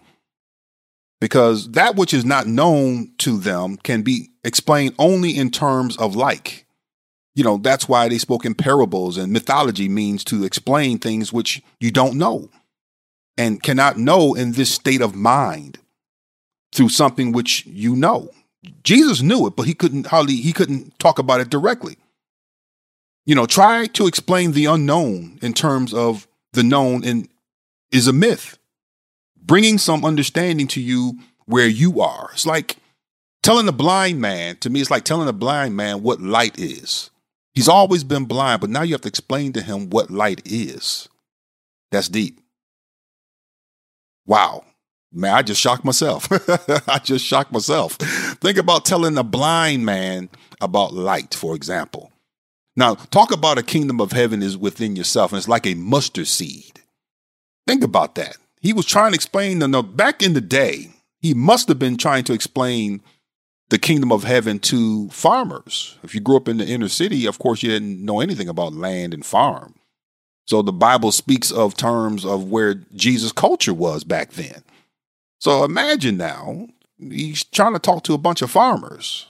Because 1.24 1.72
that 1.72 1.96
which 1.96 2.13
is 2.13 2.25
not 2.25 2.48
known 2.48 3.13
to 3.20 3.38
them 3.38 3.77
can 3.77 4.01
be 4.01 4.32
explained 4.44 4.94
only 5.00 5.38
in 5.38 5.51
terms 5.51 5.96
of 5.96 6.18
like. 6.18 6.65
You 7.34 7.46
know, 7.46 7.56
that's 7.56 7.88
why 7.88 8.10
they 8.10 8.18
spoke 8.18 8.44
in 8.44 8.56
parables 8.56 9.15
and 9.15 9.32
mythology 9.32 9.88
means 9.88 10.25
to 10.25 10.44
explain 10.44 10.98
things 11.00 11.32
which 11.32 11.62
you 11.80 11.92
don't 11.92 12.18
know 12.18 12.50
and 13.38 13.63
cannot 13.63 13.98
know 13.98 14.34
in 14.34 14.51
this 14.51 14.70
state 14.70 15.00
of 15.00 15.15
mind 15.15 15.80
through 16.74 16.89
something 16.89 17.32
which 17.32 17.65
you 17.68 17.96
know. 17.96 18.30
Jesus 18.84 19.22
knew 19.22 19.48
it, 19.48 19.56
but 19.56 19.65
he 19.65 19.74
couldn't 19.74 20.08
hardly 20.08 20.36
he 20.36 20.51
couldn't 20.51 21.00
talk 21.00 21.20
about 21.20 21.39
it 21.39 21.50
directly. 21.50 21.96
You 23.25 23.36
know, 23.36 23.46
try 23.46 23.86
to 23.86 24.08
explain 24.08 24.51
the 24.51 24.65
unknown 24.65 25.39
in 25.42 25.53
terms 25.53 25.94
of 25.94 26.27
the 26.51 26.63
known 26.63 27.06
and 27.06 27.30
is 27.94 28.10
a 28.10 28.13
myth. 28.13 28.58
Bringing 29.46 29.78
some 29.78 30.06
understanding 30.06 30.68
to 30.70 30.82
you 30.82 31.20
where 31.46 31.68
you 31.68 32.02
are. 32.02 32.30
It's 32.34 32.46
like 32.46 32.78
telling 33.42 33.68
a 33.68 33.74
blind 33.74 34.22
man, 34.22 34.56
to 34.58 34.70
me, 34.70 34.82
it's 34.82 34.92
like 34.92 35.04
telling 35.04 35.28
a 35.28 35.34
blind 35.34 35.76
man 35.76 36.02
what 36.02 36.22
light 36.22 36.58
is. 36.58 37.10
He's 37.54 37.68
always 37.68 38.04
been 38.04 38.26
blind, 38.26 38.62
but 38.62 38.70
now 38.70 38.82
you 38.82 38.94
have 38.94 39.02
to 39.02 39.08
explain 39.10 39.54
to 39.54 39.62
him 39.62 39.90
what 39.90 40.10
light 40.10 40.42
is. 40.46 41.08
That's 41.92 42.10
deep. 42.10 42.40
Wow. 44.26 44.64
Man, 45.12 45.34
I 45.36 45.44
just 45.44 45.62
shocked 45.62 45.86
myself. 45.86 46.28
I 46.90 47.00
just 47.04 47.24
shocked 47.24 47.52
myself. 47.52 47.94
Think 47.94 48.58
about 48.58 48.86
telling 48.86 49.18
a 49.18 49.24
blind 49.24 49.86
man 49.86 50.30
about 50.60 50.94
light, 50.94 51.36
for 51.36 51.56
example. 51.56 52.12
Now, 52.76 52.96
talk 52.96 53.32
about 53.32 53.60
a 53.60 53.64
kingdom 53.64 54.02
of 54.02 54.12
heaven 54.12 54.42
is 54.42 54.58
within 54.58 54.96
yourself, 54.96 55.32
and 55.32 55.38
it's 55.38 55.48
like 55.48 55.68
a 55.68 55.76
mustard 55.76 56.28
seed. 56.28 56.82
Think 57.68 57.84
about 57.84 58.16
that. 58.16 58.38
He 58.63 58.74
was 58.74 58.86
trying 58.86 59.12
to 59.12 59.15
explain, 59.15 59.60
no, 59.60 59.84
back 59.84 60.24
in 60.24 60.34
the 60.34 60.41
day, 60.41 60.89
he 61.20 61.36
must 61.36 61.67
have 61.67 61.77
been 61.77 61.98
trying 61.98 62.24
to 62.24 62.34
explain 62.34 63.01
the 63.70 63.77
kingdom 63.77 64.12
of 64.12 64.24
heaven 64.24 64.58
to 64.60 65.10
farmers. 65.10 65.98
If 66.01 66.15
you 66.15 66.22
grew 66.22 66.38
up 66.38 66.48
in 66.48 66.58
the 66.58 66.65
inner 66.65 66.88
city, 66.88 67.25
of 67.25 67.39
course, 67.39 67.62
you 67.62 67.70
didn't 67.70 68.03
know 68.03 68.22
anything 68.22 68.48
about 68.48 68.74
land 68.74 69.13
and 69.13 69.25
farm. 69.25 69.75
So 70.46 70.62
the 70.62 70.74
Bible 70.74 71.12
speaks 71.12 71.51
of 71.51 71.75
terms 71.75 72.25
of 72.25 72.50
where 72.50 72.75
Jesus' 72.96 73.32
culture 73.32 73.74
was 73.74 74.03
back 74.03 74.32
then. 74.32 74.63
So 75.39 75.63
imagine 75.63 76.17
now, 76.17 76.67
he's 76.98 77.43
trying 77.43 77.74
to 77.74 77.79
talk 77.79 78.03
to 78.03 78.13
a 78.13 78.17
bunch 78.17 78.41
of 78.41 78.51
farmers 78.51 79.27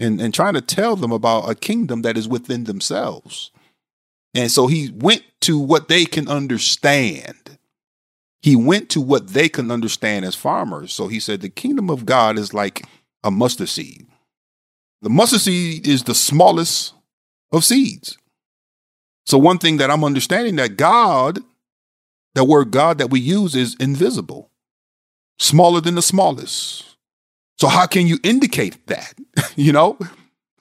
and, 0.00 0.20
and 0.20 0.34
trying 0.34 0.54
to 0.54 0.60
tell 0.60 0.96
them 0.96 1.12
about 1.12 1.48
a 1.48 1.54
kingdom 1.54 2.02
that 2.02 2.16
is 2.16 2.26
within 2.26 2.64
themselves. 2.64 3.50
And 4.34 4.50
so 4.50 4.66
he 4.66 4.90
went 4.92 5.22
to 5.42 5.58
what 5.58 5.88
they 5.88 6.06
can 6.06 6.28
understand. 6.28 7.43
He 8.44 8.56
went 8.56 8.90
to 8.90 9.00
what 9.00 9.28
they 9.28 9.48
can 9.48 9.70
understand 9.70 10.26
as 10.26 10.34
farmers. 10.34 10.92
So 10.92 11.08
he 11.08 11.18
said, 11.18 11.40
The 11.40 11.48
kingdom 11.48 11.88
of 11.88 12.04
God 12.04 12.38
is 12.38 12.52
like 12.52 12.84
a 13.22 13.30
mustard 13.30 13.70
seed. 13.70 14.06
The 15.00 15.08
mustard 15.08 15.40
seed 15.40 15.86
is 15.86 16.02
the 16.02 16.14
smallest 16.14 16.92
of 17.52 17.64
seeds. 17.64 18.18
So, 19.24 19.38
one 19.38 19.56
thing 19.56 19.78
that 19.78 19.90
I'm 19.90 20.04
understanding 20.04 20.56
that 20.56 20.76
God, 20.76 21.38
the 22.34 22.44
word 22.44 22.70
God 22.70 22.98
that 22.98 23.08
we 23.08 23.18
use 23.18 23.54
is 23.54 23.76
invisible 23.80 24.50
smaller 25.38 25.80
than 25.80 25.94
the 25.94 26.02
smallest. 26.02 26.96
So 27.56 27.68
how 27.68 27.86
can 27.86 28.06
you 28.06 28.18
indicate 28.22 28.86
that? 28.88 29.14
you 29.56 29.72
know? 29.72 29.98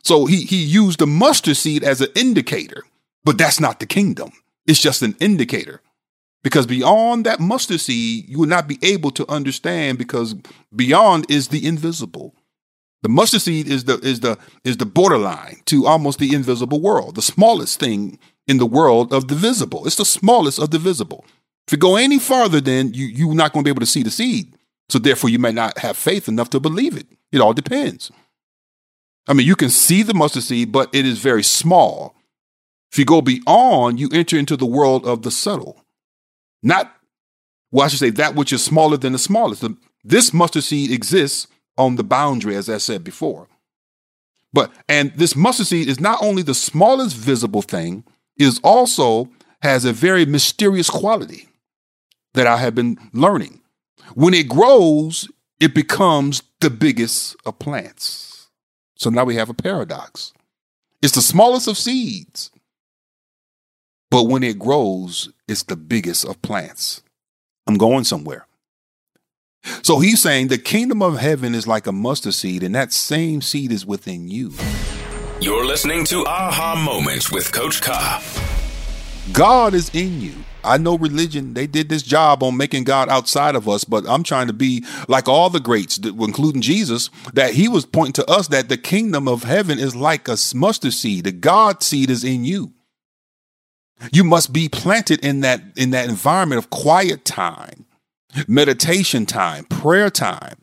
So 0.03 0.25
he 0.25 0.43
he 0.43 0.63
used 0.63 0.99
the 0.99 1.07
mustard 1.07 1.57
seed 1.57 1.83
as 1.83 1.99
an 1.99 2.11
indicator, 2.15 2.83
but 3.25 3.37
that's 3.37 3.59
not 3.59 3.81
the 3.81 3.85
kingdom. 3.85 4.31
It's 4.67 4.79
just 4.79 5.01
an 5.01 5.17
indicator. 5.19 5.81
Because 6.43 6.65
beyond 6.65 7.25
that 7.25 7.39
mustard 7.39 7.79
seed, 7.79 8.27
you 8.27 8.39
will 8.39 8.47
not 8.47 8.67
be 8.67 8.77
able 8.83 9.11
to 9.11 9.29
understand 9.31 9.97
because 9.97 10.35
beyond 10.75 11.25
is 11.29 11.47
the 11.47 11.65
invisible. 11.65 12.35
The 13.01 13.09
mustard 13.09 13.41
seed 13.41 13.67
is 13.67 13.85
the 13.85 13.99
is 13.99 14.21
the 14.21 14.37
is 14.63 14.77
the 14.77 14.85
borderline 14.85 15.61
to 15.65 15.85
almost 15.85 16.19
the 16.19 16.33
invisible 16.33 16.81
world, 16.81 17.15
the 17.15 17.21
smallest 17.21 17.79
thing 17.79 18.19
in 18.47 18.57
the 18.57 18.65
world 18.65 19.13
of 19.13 19.27
the 19.27 19.35
visible. 19.35 19.85
It's 19.85 19.97
the 19.97 20.05
smallest 20.05 20.59
of 20.59 20.71
the 20.71 20.79
visible. 20.79 21.25
If 21.67 21.73
you 21.73 21.77
go 21.77 21.95
any 21.95 22.19
farther, 22.19 22.61
then 22.61 22.93
you 22.93 23.05
you're 23.05 23.35
not 23.35 23.53
going 23.53 23.63
to 23.63 23.67
be 23.67 23.71
able 23.71 23.81
to 23.81 23.85
see 23.85 24.03
the 24.03 24.11
seed. 24.11 24.55
So 24.89 24.99
therefore, 24.99 25.29
you 25.29 25.39
may 25.39 25.51
not 25.51 25.77
have 25.79 25.97
faith 25.97 26.27
enough 26.27 26.49
to 26.51 26.59
believe 26.59 26.97
it. 26.97 27.07
It 27.31 27.41
all 27.41 27.53
depends. 27.53 28.11
I 29.27 29.33
mean, 29.33 29.47
you 29.47 29.55
can 29.55 29.69
see 29.69 30.03
the 30.03 30.13
mustard 30.13 30.43
seed, 30.43 30.71
but 30.71 30.93
it 30.93 31.05
is 31.05 31.19
very 31.19 31.43
small. 31.43 32.15
If 32.91 32.99
you 32.99 33.05
go 33.05 33.21
beyond, 33.21 33.99
you 33.99 34.09
enter 34.13 34.37
into 34.37 34.57
the 34.57 34.65
world 34.65 35.05
of 35.05 35.23
the 35.23 35.31
subtle. 35.31 35.82
Not, 36.63 36.95
well, 37.71 37.85
I 37.85 37.89
should 37.89 37.99
say 37.99 38.09
that 38.11 38.35
which 38.35 38.53
is 38.53 38.63
smaller 38.63 38.97
than 38.97 39.13
the 39.13 39.19
smallest. 39.19 39.63
This 40.03 40.33
mustard 40.33 40.63
seed 40.63 40.91
exists 40.91 41.47
on 41.77 41.97
the 41.97 42.03
boundary, 42.03 42.55
as 42.55 42.69
I 42.69 42.77
said 42.77 43.03
before. 43.03 43.47
But, 44.53 44.71
and 44.87 45.11
this 45.15 45.35
mustard 45.35 45.67
seed 45.67 45.89
is 45.89 45.99
not 45.99 46.19
only 46.21 46.41
the 46.41 46.53
smallest 46.53 47.15
visible 47.15 47.61
thing, 47.61 48.05
it 48.37 48.45
is 48.45 48.59
also 48.63 49.29
has 49.61 49.85
a 49.85 49.93
very 49.93 50.25
mysterious 50.25 50.89
quality 50.89 51.47
that 52.33 52.47
I 52.47 52.57
have 52.57 52.75
been 52.75 52.97
learning. 53.13 53.61
When 54.15 54.33
it 54.33 54.49
grows, 54.49 55.29
it 55.59 55.73
becomes 55.73 56.43
the 56.61 56.69
biggest 56.69 57.35
of 57.45 57.59
plants. 57.59 58.49
So 58.95 59.09
now 59.09 59.23
we 59.23 59.35
have 59.35 59.49
a 59.49 59.53
paradox. 59.53 60.33
It's 61.01 61.15
the 61.15 61.21
smallest 61.21 61.67
of 61.67 61.77
seeds, 61.77 62.51
but 64.13 64.25
when 64.25 64.43
it 64.43 64.59
grows, 64.59 65.29
it's 65.47 65.63
the 65.63 65.75
biggest 65.75 66.23
of 66.23 66.39
plants. 66.43 67.01
I'm 67.65 67.79
going 67.79 68.03
somewhere. 68.03 68.45
So 69.81 70.01
he's 70.01 70.21
saying 70.21 70.49
the 70.49 70.59
kingdom 70.59 71.01
of 71.01 71.17
heaven 71.17 71.55
is 71.55 71.65
like 71.65 71.87
a 71.87 71.91
mustard 71.91 72.35
seed, 72.35 72.61
and 72.61 72.75
that 72.75 72.93
same 72.93 73.41
seed 73.41 73.71
is 73.71 73.87
within 73.87 74.27
you. 74.27 74.53
You're 75.41 75.65
listening 75.65 76.05
to 76.05 76.27
Aha 76.27 76.75
Moments 76.75 77.31
with 77.31 77.51
Coach 77.51 77.81
Ka. 77.81 78.23
God 79.31 79.73
is 79.73 79.89
in 79.95 80.21
you. 80.21 80.35
I 80.63 80.77
know 80.77 80.95
religion, 80.95 81.55
they 81.55 81.65
did 81.65 81.89
this 81.89 82.03
job 82.03 82.43
on 82.43 82.55
making 82.55 82.83
God 82.83 83.09
outside 83.09 83.55
of 83.55 83.67
us, 83.67 83.83
but 83.83 84.07
I'm 84.07 84.21
trying 84.21 84.45
to 84.45 84.53
be 84.53 84.85
like 85.07 85.27
all 85.27 85.49
the 85.49 85.59
greats, 85.59 85.97
including 85.97 86.61
Jesus, 86.61 87.09
that 87.33 87.55
he 87.55 87.67
was 87.67 87.87
pointing 87.87 88.23
to 88.23 88.29
us 88.29 88.47
that 88.49 88.69
the 88.69 88.77
kingdom 88.77 89.27
of 89.27 89.41
heaven 89.41 89.79
is 89.79 89.95
like 89.95 90.27
a 90.27 90.37
mustard 90.53 90.93
seed. 90.93 91.23
The 91.23 91.31
God 91.31 91.81
seed 91.81 92.11
is 92.11 92.23
in 92.23 92.45
you. 92.45 92.73
You 94.11 94.23
must 94.23 94.51
be 94.51 94.69
planted 94.69 95.23
in 95.23 95.41
that 95.41 95.61
in 95.75 95.91
that 95.91 96.09
environment 96.09 96.59
of 96.59 96.69
quiet 96.69 97.25
time, 97.25 97.85
meditation 98.47 99.25
time, 99.25 99.65
prayer 99.65 100.09
time, 100.09 100.57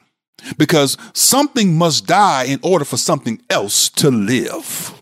because 0.59 0.97
something 1.15 1.77
must 1.77 2.07
die 2.07 2.45
in 2.45 2.61
order 2.63 2.85
for 2.85 2.97
something 2.97 3.41
else 3.49 3.89
to 3.91 4.11
live. 4.11 5.01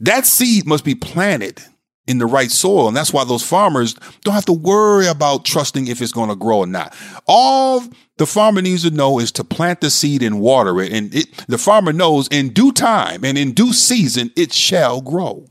That 0.00 0.26
seed 0.26 0.66
must 0.66 0.84
be 0.84 0.94
planted 0.94 1.62
in 2.08 2.18
the 2.18 2.26
right 2.26 2.50
soil. 2.50 2.88
And 2.88 2.96
that's 2.96 3.12
why 3.12 3.24
those 3.24 3.42
farmers 3.42 3.94
don't 4.24 4.34
have 4.34 4.46
to 4.46 4.52
worry 4.52 5.06
about 5.06 5.44
trusting 5.44 5.86
if 5.86 6.00
it's 6.00 6.12
going 6.12 6.30
to 6.30 6.36
grow 6.36 6.60
or 6.60 6.66
not. 6.66 6.96
All 7.26 7.84
the 8.16 8.26
farmer 8.26 8.62
needs 8.62 8.82
to 8.82 8.90
know 8.90 9.18
is 9.18 9.30
to 9.32 9.44
plant 9.44 9.82
the 9.82 9.90
seed 9.90 10.22
and 10.22 10.40
water 10.40 10.80
it. 10.80 10.92
And 10.92 11.14
it, 11.14 11.44
the 11.48 11.58
farmer 11.58 11.92
knows 11.92 12.26
in 12.28 12.48
due 12.48 12.72
time 12.72 13.24
and 13.24 13.36
in 13.36 13.52
due 13.52 13.72
season, 13.72 14.32
it 14.36 14.52
shall 14.52 15.00
grow. 15.02 15.46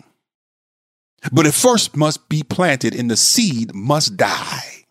But 1.32 1.46
it 1.46 1.54
first 1.54 1.96
must 1.96 2.30
be 2.30 2.44
planted 2.44 2.96
and 2.96 3.10
the 3.10 3.18
seed 3.18 3.74
must 3.74 4.18
die. 4.18 4.86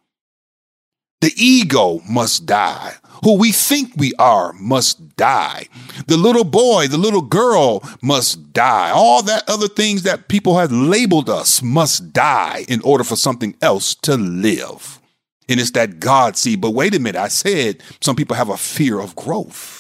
The 1.21 1.33
ego 1.37 2.01
must 2.09 2.47
die 2.47 2.97
who 3.25 3.37
we 3.37 3.53
think 3.53 3.93
we 3.97 4.13
are 4.19 4.53
must 4.55 5.17
die. 5.17 5.67
The 6.07 6.17
little 6.17 6.45
boy, 6.45 6.87
the 6.89 6.99
little 6.99 7.23
girl 7.23 7.83
must 8.03 8.53
die. 8.53 8.91
All 8.91 9.23
that 9.23 9.49
other 9.49 9.69
things 9.69 10.03
that 10.03 10.29
people 10.29 10.59
have 10.59 10.73
labeled 10.73 11.31
us 11.31 11.63
must 11.63 12.13
die 12.13 12.65
in 12.69 12.81
order 12.83 13.05
for 13.05 13.17
something 13.17 13.57
else 13.63 13.95
to 13.97 14.17
live. 14.17 15.01
And 15.49 15.61
it's 15.61 15.71
that 15.73 16.01
God 16.01 16.37
seed. 16.37 16.61
But 16.61 16.71
wait 16.71 16.95
a 16.95 16.99
minute, 17.01 17.21
I 17.21 17.29
said 17.29 17.83
some 18.01 18.17
people 18.17 18.37
have 18.37 18.49
a 18.49 18.57
fear 18.57 19.01
of 19.01 19.17
growth. 19.17 19.76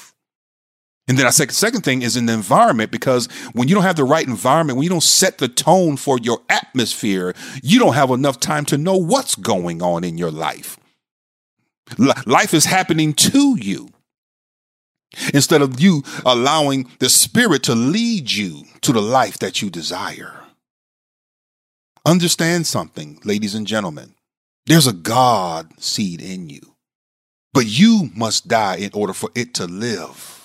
And 1.09 1.17
then 1.17 1.27
I 1.27 1.31
second 1.31 1.55
second 1.55 1.83
thing 1.83 2.03
is 2.03 2.17
in 2.17 2.27
the 2.27 2.33
environment 2.33 2.91
because 2.91 3.27
when 3.53 3.69
you 3.69 3.75
don't 3.75 3.85
have 3.85 3.97
the 3.97 4.05
right 4.05 4.27
environment, 4.27 4.77
when 4.77 4.83
you 4.85 4.91
don't 4.91 5.03
set 5.03 5.39
the 5.39 5.49
tone 5.49 5.97
for 5.97 6.19
your 6.19 6.41
atmosphere, 6.49 7.35
you 7.63 7.79
don't 7.79 7.95
have 7.95 8.11
enough 8.11 8.41
time 8.41 8.65
to 8.67 8.79
know 8.79 8.97
what's 8.97 9.37
going 9.37 9.83
on 9.83 10.03
in 10.03 10.19
your 10.19 10.33
life. 10.33 10.79
Life 11.99 12.53
is 12.53 12.65
happening 12.65 13.13
to 13.15 13.57
you 13.57 13.91
instead 15.33 15.63
of 15.63 15.81
you 15.81 16.03
allowing 16.25 16.91
the 16.99 17.09
spirit 17.09 17.63
to 17.65 17.75
lead 17.77 18.33
you 18.33 18.65
to 18.81 18.93
the 18.93 19.01
life 19.01 19.39
that 19.39 19.63
you 19.63 19.71
desire. 19.71 20.43
Understand 22.05 22.67
something, 22.67 23.21
ladies 23.25 23.55
and 23.55 23.67
gentlemen. 23.67 24.15
There's 24.67 24.89
a 24.89 24.93
God 24.93 25.73
seed 25.81 26.21
in 26.21 26.51
you, 26.51 26.75
but 27.53 27.67
you 27.67 28.11
must 28.17 28.49
die 28.49 28.77
in 28.77 28.91
order 28.93 29.13
for 29.13 29.31
it 29.37 29.55
to 29.55 29.67
live. 29.67 30.36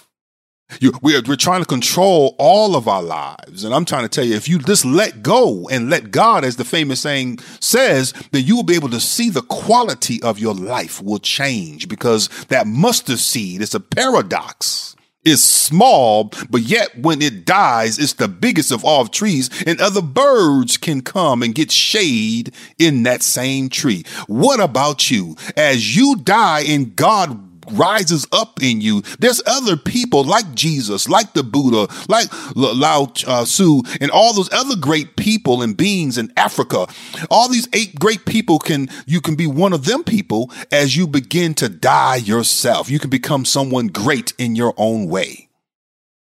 You, 0.79 0.93
we're, 1.01 1.21
we're 1.27 1.35
trying 1.35 1.61
to 1.61 1.67
control 1.67 2.35
all 2.37 2.75
of 2.75 2.87
our 2.87 3.03
lives. 3.03 3.63
And 3.63 3.73
I'm 3.73 3.85
trying 3.85 4.03
to 4.03 4.09
tell 4.09 4.23
you, 4.23 4.35
if 4.35 4.47
you 4.47 4.59
just 4.59 4.85
let 4.85 5.21
go 5.21 5.67
and 5.69 5.89
let 5.89 6.11
God, 6.11 6.43
as 6.43 6.55
the 6.55 6.65
famous 6.65 7.01
saying 7.01 7.39
says, 7.59 8.13
then 8.31 8.45
you 8.45 8.55
will 8.55 8.63
be 8.63 8.75
able 8.75 8.89
to 8.89 8.99
see 8.99 9.29
the 9.29 9.41
quality 9.41 10.21
of 10.23 10.39
your 10.39 10.53
life 10.53 11.01
will 11.01 11.19
change 11.19 11.87
because 11.87 12.29
that 12.45 12.67
mustard 12.67 13.19
seed 13.19 13.61
is 13.61 13.75
a 13.75 13.79
paradox. 13.79 14.95
Is 15.23 15.43
small, 15.43 16.31
but 16.49 16.61
yet 16.61 16.97
when 16.97 17.21
it 17.21 17.45
dies, 17.45 17.99
it's 17.99 18.13
the 18.13 18.27
biggest 18.27 18.71
of 18.71 18.83
all 18.83 19.05
trees, 19.05 19.51
and 19.67 19.79
other 19.79 20.01
birds 20.01 20.77
can 20.77 21.01
come 21.01 21.43
and 21.43 21.53
get 21.53 21.71
shade 21.71 22.55
in 22.79 23.03
that 23.03 23.21
same 23.21 23.69
tree. 23.69 24.03
What 24.25 24.59
about 24.59 25.11
you? 25.11 25.35
As 25.55 25.95
you 25.95 26.15
die 26.15 26.61
and 26.61 26.95
God 26.95 27.50
rises 27.71 28.27
up 28.31 28.61
in 28.61 28.81
you. 28.81 29.01
There's 29.19 29.41
other 29.45 29.77
people 29.77 30.23
like 30.23 30.53
Jesus, 30.53 31.09
like 31.09 31.33
the 31.33 31.43
Buddha, 31.43 31.93
like 32.07 32.27
Lao 32.55 33.11
uh, 33.27 33.45
Tzu, 33.45 33.81
and 33.99 34.11
all 34.11 34.33
those 34.33 34.51
other 34.53 34.75
great 34.75 35.15
people 35.15 35.61
and 35.61 35.75
beings 35.75 36.17
in 36.17 36.31
Africa. 36.37 36.87
All 37.29 37.49
these 37.49 37.67
eight 37.73 37.99
great 37.99 38.25
people 38.25 38.59
can, 38.59 38.89
you 39.05 39.21
can 39.21 39.35
be 39.35 39.47
one 39.47 39.73
of 39.73 39.85
them 39.85 40.03
people 40.03 40.51
as 40.71 40.95
you 40.95 41.07
begin 41.07 41.53
to 41.55 41.69
die 41.69 42.17
yourself. 42.17 42.89
You 42.89 42.99
can 42.99 43.09
become 43.09 43.45
someone 43.45 43.87
great 43.87 44.33
in 44.37 44.55
your 44.55 44.73
own 44.77 45.07
way. 45.07 45.49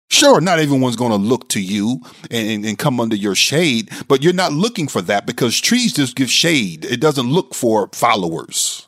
Sure, 0.09 0.41
not 0.41 0.61
everyone's 0.61 0.97
going 0.97 1.11
to 1.11 1.17
look 1.17 1.49
to 1.49 1.61
you 1.61 2.01
and, 2.31 2.65
and, 2.65 2.79
come 2.79 3.01
under 3.01 3.17
your 3.17 3.35
shade, 3.35 3.91
but 4.07 4.23
you're 4.23 4.33
not 4.33 4.53
looking 4.53 4.87
for 4.87 5.03
that 5.03 5.27
because 5.27 5.61
trees 5.61 5.95
just 5.95 6.15
give 6.15 6.31
shade. 6.31 6.85
It 6.85 7.01
doesn't 7.01 7.29
look 7.29 7.55
for 7.55 7.89
followers. 7.93 8.87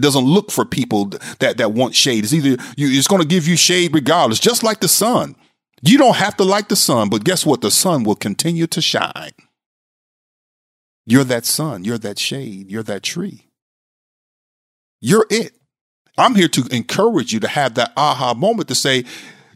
It 0.00 0.02
doesn't 0.02 0.24
look 0.24 0.50
for 0.50 0.64
people 0.64 1.12
that, 1.40 1.58
that 1.58 1.72
want 1.72 1.94
shade. 1.94 2.24
It's 2.24 2.32
either 2.32 2.62
you, 2.74 2.88
it's 2.88 3.06
going 3.06 3.20
to 3.20 3.28
give 3.28 3.46
you 3.46 3.54
shade 3.54 3.92
regardless, 3.92 4.40
just 4.40 4.62
like 4.62 4.80
the 4.80 4.88
sun. 4.88 5.36
You 5.82 5.98
don't 5.98 6.16
have 6.16 6.38
to 6.38 6.42
like 6.42 6.68
the 6.68 6.76
sun, 6.76 7.10
but 7.10 7.22
guess 7.22 7.44
what? 7.44 7.60
The 7.60 7.70
sun 7.70 8.04
will 8.04 8.14
continue 8.14 8.66
to 8.68 8.80
shine. 8.80 9.32
You're 11.04 11.24
that 11.24 11.44
sun. 11.44 11.84
You're 11.84 11.98
that 11.98 12.18
shade. 12.18 12.70
You're 12.70 12.82
that 12.84 13.02
tree. 13.02 13.48
You're 15.02 15.26
it. 15.28 15.52
I'm 16.16 16.34
here 16.34 16.48
to 16.48 16.66
encourage 16.74 17.34
you 17.34 17.40
to 17.40 17.48
have 17.48 17.74
that 17.74 17.92
aha 17.94 18.32
moment 18.32 18.68
to 18.68 18.74
say, 18.74 19.04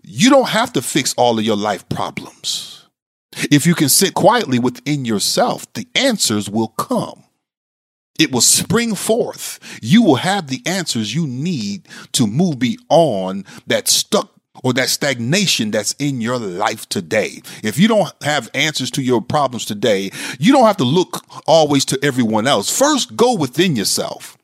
you 0.02 0.28
don't 0.28 0.50
have 0.50 0.74
to 0.74 0.82
fix 0.82 1.14
all 1.14 1.38
of 1.38 1.44
your 1.46 1.56
life 1.56 1.88
problems. 1.88 2.86
If 3.50 3.66
you 3.66 3.74
can 3.74 3.88
sit 3.88 4.12
quietly 4.12 4.58
within 4.58 5.06
yourself, 5.06 5.72
the 5.72 5.88
answers 5.94 6.50
will 6.50 6.68
come. 6.68 7.23
It 8.18 8.30
will 8.30 8.40
spring 8.40 8.94
forth. 8.94 9.59
You 9.83 10.02
will 10.02 10.16
have 10.16 10.47
the 10.47 10.62
answers 10.66 11.14
you 11.14 11.26
need 11.26 11.88
to 12.12 12.26
move 12.26 12.61
beyond 12.61 13.44
that 13.66 13.88
stuck 13.88 14.30
or 14.62 14.73
that 14.75 14.88
stagnation 14.88 15.73
that's 15.73 15.97
in 15.99 16.21
your 16.21 16.38
life 16.38 16.88
today. 16.88 17.42
If 17.64 17.76
you 17.76 17.88
don't 17.88 18.12
have 18.23 18.50
answers 18.54 18.92
to 18.92 19.02
your 19.02 19.21
problems 19.21 19.64
today, 19.64 20.12
you 20.38 20.52
don't 20.52 20.66
have 20.66 20.76
to 20.76 20.85
look 20.85 21.24
always 21.46 21.85
to 21.87 21.98
everyone 22.05 22.46
else. 22.46 22.77
First, 22.77 23.16
go 23.16 23.35
within 23.35 23.74
yourself. 23.74 24.38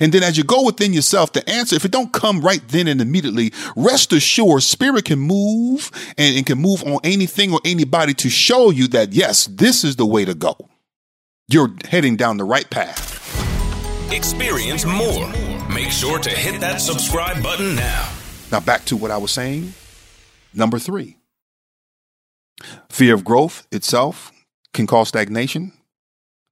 And 0.00 0.12
then 0.12 0.22
as 0.22 0.38
you 0.38 0.44
go 0.44 0.64
within 0.64 0.94
yourself, 0.94 1.32
the 1.32 1.48
answer, 1.48 1.76
if 1.76 1.84
it 1.84 1.90
don't 1.90 2.12
come 2.14 2.40
right 2.40 2.66
then 2.68 2.88
and 2.88 3.02
immediately, 3.02 3.52
rest 3.76 4.14
assured, 4.14 4.62
spirit 4.62 5.06
can 5.06 5.18
move 5.18 5.90
and, 6.16 6.36
and 6.38 6.46
can 6.46 6.58
move 6.58 6.82
on 6.84 7.00
anything 7.04 7.52
or 7.52 7.60
anybody 7.66 8.14
to 8.14 8.30
show 8.30 8.70
you 8.70 8.88
that, 8.88 9.12
yes, 9.12 9.46
this 9.46 9.84
is 9.84 9.96
the 9.96 10.06
way 10.06 10.24
to 10.24 10.34
go 10.34 10.56
you're 11.50 11.74
heading 11.88 12.16
down 12.16 12.36
the 12.36 12.44
right 12.44 12.68
path. 12.70 13.09
Experience 14.12 14.84
more. 14.84 15.30
Make 15.72 15.90
sure 15.90 16.18
to 16.18 16.30
hit 16.30 16.60
that 16.60 16.80
subscribe 16.80 17.42
button 17.42 17.76
now. 17.76 18.10
Now, 18.50 18.58
back 18.58 18.84
to 18.86 18.96
what 18.96 19.12
I 19.12 19.16
was 19.18 19.30
saying. 19.30 19.72
Number 20.52 20.78
three 20.78 21.16
fear 22.90 23.14
of 23.14 23.24
growth 23.24 23.66
itself 23.72 24.32
can 24.74 24.86
cause 24.86 25.08
stagnation. 25.08 25.72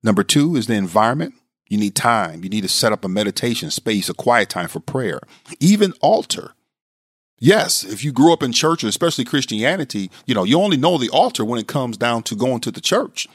Number 0.02 0.22
two 0.22 0.56
is 0.56 0.66
the 0.66 0.74
environment. 0.74 1.34
You 1.68 1.78
need 1.78 1.94
time. 1.94 2.42
You 2.44 2.48
need 2.48 2.62
to 2.62 2.68
set 2.68 2.92
up 2.92 3.04
a 3.04 3.08
meditation 3.08 3.70
space, 3.70 4.08
a 4.08 4.14
quiet 4.14 4.48
time 4.48 4.68
for 4.68 4.80
prayer, 4.80 5.20
even 5.60 5.92
altar. 6.00 6.52
Yes, 7.40 7.84
if 7.84 8.02
you 8.02 8.12
grew 8.12 8.32
up 8.32 8.42
in 8.42 8.52
church, 8.52 8.82
especially 8.84 9.24
Christianity, 9.24 10.10
you 10.26 10.34
know, 10.34 10.44
you 10.44 10.58
only 10.60 10.76
know 10.76 10.96
the 10.96 11.10
altar 11.10 11.44
when 11.44 11.60
it 11.60 11.68
comes 11.68 11.96
down 11.96 12.22
to 12.24 12.34
going 12.34 12.60
to 12.60 12.70
the 12.70 12.80
church. 12.80 13.28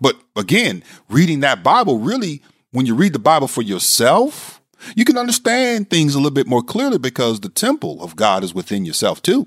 But 0.00 0.16
again, 0.34 0.82
reading 1.08 1.40
that 1.40 1.62
Bible 1.62 1.98
really, 1.98 2.42
when 2.72 2.86
you 2.86 2.94
read 2.94 3.12
the 3.12 3.18
Bible 3.18 3.48
for 3.48 3.62
yourself, 3.62 4.60
you 4.94 5.04
can 5.04 5.16
understand 5.16 5.88
things 5.88 6.14
a 6.14 6.18
little 6.18 6.30
bit 6.30 6.46
more 6.46 6.62
clearly 6.62 6.98
because 6.98 7.40
the 7.40 7.48
temple 7.48 8.02
of 8.02 8.16
God 8.16 8.44
is 8.44 8.54
within 8.54 8.84
yourself 8.84 9.22
too. 9.22 9.46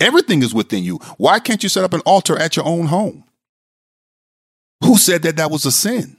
Everything 0.00 0.42
is 0.42 0.52
within 0.52 0.84
you. 0.84 0.96
Why 1.16 1.38
can't 1.38 1.62
you 1.62 1.68
set 1.68 1.84
up 1.84 1.94
an 1.94 2.00
altar 2.00 2.38
at 2.38 2.56
your 2.56 2.66
own 2.66 2.86
home? 2.86 3.24
Who 4.84 4.98
said 4.98 5.22
that 5.22 5.36
that 5.36 5.50
was 5.50 5.64
a 5.64 5.72
sin? 5.72 6.16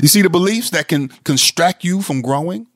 You 0.00 0.08
see 0.08 0.22
the 0.22 0.30
beliefs 0.30 0.70
that 0.70 0.88
can 0.88 1.08
constract 1.24 1.84
you 1.84 2.02
from 2.02 2.22
growing? 2.22 2.66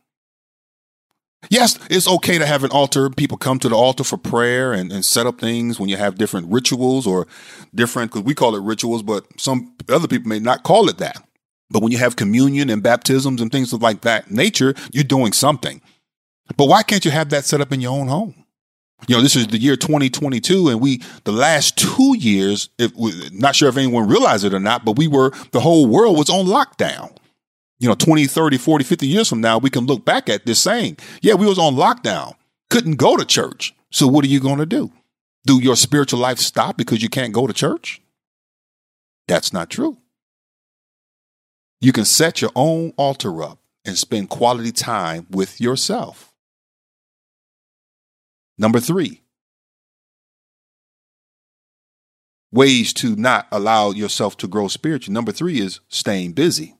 Yes, 1.50 1.78
it's 1.88 2.08
okay 2.08 2.36
to 2.36 2.46
have 2.46 2.64
an 2.64 2.70
altar. 2.70 3.08
People 3.10 3.38
come 3.38 3.58
to 3.60 3.68
the 3.68 3.76
altar 3.76 4.04
for 4.04 4.16
prayer 4.16 4.72
and, 4.72 4.92
and 4.92 5.04
set 5.04 5.26
up 5.26 5.40
things 5.40 5.78
when 5.78 5.88
you 5.88 5.96
have 5.96 6.18
different 6.18 6.50
rituals 6.50 7.06
or 7.06 7.26
different, 7.74 8.10
because 8.10 8.24
we 8.24 8.34
call 8.34 8.56
it 8.56 8.62
rituals, 8.62 9.02
but 9.02 9.24
some 9.40 9.74
other 9.88 10.08
people 10.08 10.28
may 10.28 10.40
not 10.40 10.64
call 10.64 10.88
it 10.88 10.98
that. 10.98 11.22
But 11.70 11.82
when 11.82 11.92
you 11.92 11.98
have 11.98 12.16
communion 12.16 12.70
and 12.70 12.82
baptisms 12.82 13.40
and 13.40 13.52
things 13.52 13.72
of 13.72 13.82
like 13.82 14.00
that 14.00 14.30
nature, 14.30 14.74
you're 14.92 15.04
doing 15.04 15.32
something. 15.32 15.80
But 16.56 16.66
why 16.66 16.82
can't 16.82 17.04
you 17.04 17.10
have 17.10 17.30
that 17.30 17.44
set 17.44 17.60
up 17.60 17.72
in 17.72 17.80
your 17.80 17.92
own 17.92 18.08
home? 18.08 18.34
You 19.06 19.14
know, 19.14 19.22
this 19.22 19.36
is 19.36 19.46
the 19.46 19.58
year 19.58 19.76
2022, 19.76 20.70
and 20.70 20.80
we, 20.80 21.02
the 21.22 21.30
last 21.30 21.78
two 21.78 22.16
years, 22.18 22.68
if, 22.78 22.92
not 23.32 23.54
sure 23.54 23.68
if 23.68 23.76
anyone 23.76 24.08
realized 24.08 24.44
it 24.44 24.54
or 24.54 24.58
not, 24.58 24.84
but 24.84 24.96
we 24.96 25.06
were, 25.06 25.30
the 25.52 25.60
whole 25.60 25.86
world 25.86 26.18
was 26.18 26.28
on 26.28 26.46
lockdown 26.46 27.16
you 27.80 27.88
know 27.88 27.94
20 27.94 28.26
30 28.26 28.58
40 28.58 28.84
50 28.84 29.06
years 29.06 29.28
from 29.28 29.40
now 29.40 29.58
we 29.58 29.70
can 29.70 29.86
look 29.86 30.04
back 30.04 30.28
at 30.28 30.46
this 30.46 30.60
saying 30.60 30.96
yeah 31.22 31.34
we 31.34 31.46
was 31.46 31.58
on 31.58 31.74
lockdown 31.74 32.34
couldn't 32.70 32.96
go 32.96 33.16
to 33.16 33.24
church. 33.24 33.74
So 33.90 34.06
what 34.06 34.24
are 34.24 34.28
you 34.28 34.40
going 34.40 34.58
to 34.58 34.66
do? 34.66 34.92
Do 35.46 35.60
your 35.60 35.76
spiritual 35.76 36.20
life 36.20 36.38
stop 36.38 36.76
because 36.76 37.02
you 37.02 37.08
can't 37.08 37.32
go 37.32 37.46
to 37.46 37.52
church? 37.52 38.02
That's 39.26 39.52
not 39.52 39.70
true. 39.70 39.98
You 41.80 41.92
can 41.92 42.04
set 42.04 42.42
your 42.42 42.50
own 42.54 42.92
altar 42.96 43.42
up 43.42 43.60
and 43.84 43.96
spend 43.96 44.30
quality 44.30 44.72
time 44.72 45.26
with 45.30 45.60
yourself. 45.60 46.32
Number 48.58 48.80
three 48.80 49.22
ways 52.50 52.92
to 52.94 53.14
not 53.14 53.46
allow 53.52 53.90
yourself 53.90 54.36
to 54.38 54.48
grow 54.48 54.68
spiritually. 54.68 55.14
Number 55.14 55.32
three 55.32 55.60
is 55.60 55.80
staying 55.88 56.32
busy 56.32 56.77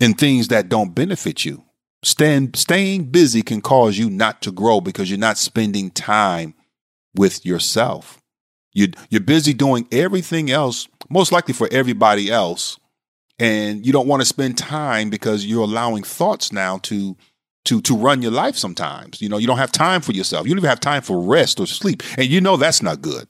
in 0.00 0.14
things 0.14 0.48
that 0.48 0.68
don't 0.68 0.94
benefit 0.94 1.44
you. 1.44 1.62
Stand, 2.02 2.56
staying 2.56 3.10
busy 3.10 3.42
can 3.42 3.60
cause 3.60 3.98
you 3.98 4.08
not 4.08 4.40
to 4.42 4.50
grow 4.50 4.80
because 4.80 5.10
you're 5.10 5.18
not 5.18 5.36
spending 5.36 5.90
time 5.90 6.54
with 7.14 7.44
yourself. 7.44 8.18
You, 8.72 8.88
you're 9.10 9.20
busy 9.20 9.52
doing 9.52 9.86
everything 9.92 10.50
else, 10.50 10.88
most 11.10 11.30
likely 11.30 11.52
for 11.52 11.68
everybody 11.70 12.30
else. 12.30 12.78
And 13.38 13.84
you 13.86 13.92
don't 13.92 14.08
want 14.08 14.22
to 14.22 14.26
spend 14.26 14.56
time 14.56 15.10
because 15.10 15.44
you're 15.46 15.64
allowing 15.64 16.02
thoughts 16.02 16.52
now 16.52 16.78
to 16.78 17.16
to 17.66 17.80
to 17.82 17.96
run 17.96 18.22
your 18.22 18.32
life 18.32 18.56
sometimes. 18.56 19.20
You 19.20 19.28
know, 19.28 19.38
you 19.38 19.46
don't 19.46 19.58
have 19.58 19.72
time 19.72 20.00
for 20.00 20.12
yourself. 20.12 20.46
You 20.46 20.52
don't 20.52 20.60
even 20.60 20.70
have 20.70 20.80
time 20.80 21.02
for 21.02 21.20
rest 21.20 21.60
or 21.60 21.66
sleep. 21.66 22.02
And 22.16 22.26
you 22.26 22.40
know 22.40 22.56
that's 22.56 22.82
not 22.82 23.02
good. 23.02 23.28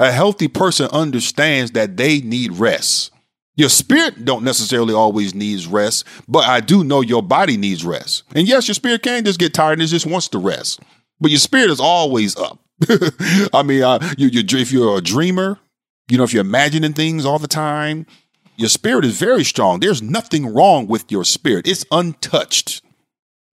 A 0.00 0.12
healthy 0.12 0.48
person 0.48 0.88
understands 0.92 1.72
that 1.72 1.96
they 1.96 2.20
need 2.20 2.52
rest. 2.52 3.12
Your 3.54 3.68
spirit 3.68 4.24
don't 4.24 4.44
necessarily 4.44 4.94
always 4.94 5.34
needs 5.34 5.66
rest, 5.66 6.06
but 6.26 6.46
I 6.48 6.60
do 6.60 6.84
know 6.84 7.02
your 7.02 7.22
body 7.22 7.56
needs 7.56 7.84
rest. 7.84 8.22
And 8.34 8.48
yes, 8.48 8.66
your 8.66 8.74
spirit 8.74 9.02
can 9.02 9.24
just 9.24 9.38
get 9.38 9.52
tired 9.52 9.74
and 9.74 9.82
it 9.82 9.88
just 9.88 10.06
wants 10.06 10.28
to 10.28 10.38
rest, 10.38 10.80
but 11.20 11.30
your 11.30 11.40
spirit 11.40 11.70
is 11.70 11.80
always 11.80 12.36
up. 12.36 12.58
I 13.52 13.62
mean, 13.62 13.82
uh, 13.82 13.98
you, 14.16 14.28
you, 14.28 14.42
if 14.58 14.72
you're 14.72 14.96
a 14.96 15.02
dreamer, 15.02 15.58
you 16.08 16.16
know, 16.16 16.24
if 16.24 16.32
you're 16.32 16.40
imagining 16.40 16.94
things 16.94 17.26
all 17.26 17.38
the 17.38 17.46
time, 17.46 18.06
your 18.56 18.70
spirit 18.70 19.04
is 19.04 19.18
very 19.18 19.44
strong. 19.44 19.80
There's 19.80 20.02
nothing 20.02 20.52
wrong 20.52 20.86
with 20.86 21.10
your 21.12 21.24
spirit. 21.24 21.66
It's 21.68 21.84
untouched. 21.90 22.82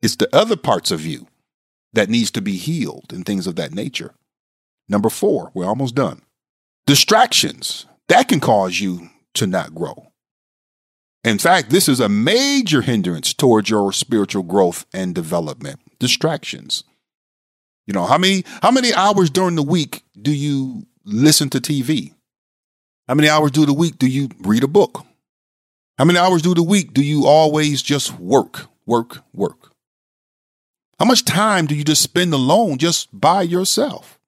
It's 0.01 0.15
the 0.15 0.33
other 0.33 0.55
parts 0.55 0.91
of 0.91 1.05
you 1.05 1.27
that 1.93 2.09
needs 2.09 2.31
to 2.31 2.41
be 2.41 2.55
healed 2.55 3.11
and 3.11 3.25
things 3.25 3.47
of 3.47 3.55
that 3.57 3.73
nature. 3.73 4.13
Number 4.87 5.09
four, 5.09 5.51
we're 5.53 5.65
almost 5.65 5.95
done. 5.95 6.21
Distractions 6.87 7.85
that 8.07 8.27
can 8.27 8.39
cause 8.39 8.79
you 8.79 9.09
to 9.39 9.47
not 9.47 9.73
grow. 9.73 10.11
In 11.23 11.37
fact, 11.37 11.69
this 11.69 11.89
is 11.89 11.99
a 11.99 12.07
major 12.07 12.81
hindrance 12.81 13.33
towards 13.33 13.69
your 13.69 13.91
spiritual 13.91 14.43
growth 14.43 14.85
and 14.93 15.13
development. 15.13 15.79
Distractions. 15.99 16.83
You 17.87 17.93
know, 17.93 18.05
how 18.05 18.17
many 18.17 18.45
how 18.61 18.71
many 18.71 18.93
hours 18.93 19.29
during 19.29 19.55
the 19.55 19.63
week 19.63 20.03
do 20.21 20.31
you 20.31 20.85
listen 21.03 21.49
to 21.49 21.59
TV? 21.59 22.13
How 23.07 23.15
many 23.15 23.27
hours 23.27 23.51
do 23.51 23.65
the 23.65 23.73
week 23.73 23.97
do 23.97 24.07
you 24.07 24.29
read 24.41 24.63
a 24.63 24.67
book? 24.67 25.05
How 25.97 26.05
many 26.05 26.19
hours 26.19 26.41
do 26.41 26.53
the 26.53 26.63
week 26.63 26.93
do 26.93 27.03
you 27.03 27.25
always 27.25 27.81
just 27.81 28.17
work, 28.19 28.67
work, 28.85 29.23
work? 29.33 29.73
How 30.99 31.05
much 31.05 31.25
time 31.25 31.65
do 31.65 31.75
you 31.75 31.83
just 31.83 32.01
spend 32.01 32.33
alone 32.33 32.77
just 32.77 33.07
by 33.19 33.41
yourself? 33.41 34.19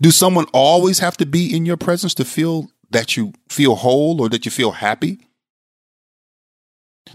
Do 0.00 0.10
someone 0.10 0.46
always 0.52 1.00
have 1.00 1.16
to 1.16 1.26
be 1.26 1.54
in 1.54 1.66
your 1.66 1.76
presence 1.76 2.14
to 2.14 2.24
feel 2.24 2.68
that 2.92 3.16
you 3.16 3.32
feel 3.48 3.74
whole 3.74 4.20
or 4.20 4.28
that 4.28 4.44
you 4.44 4.50
feel 4.50 4.70
happy? 4.70 5.18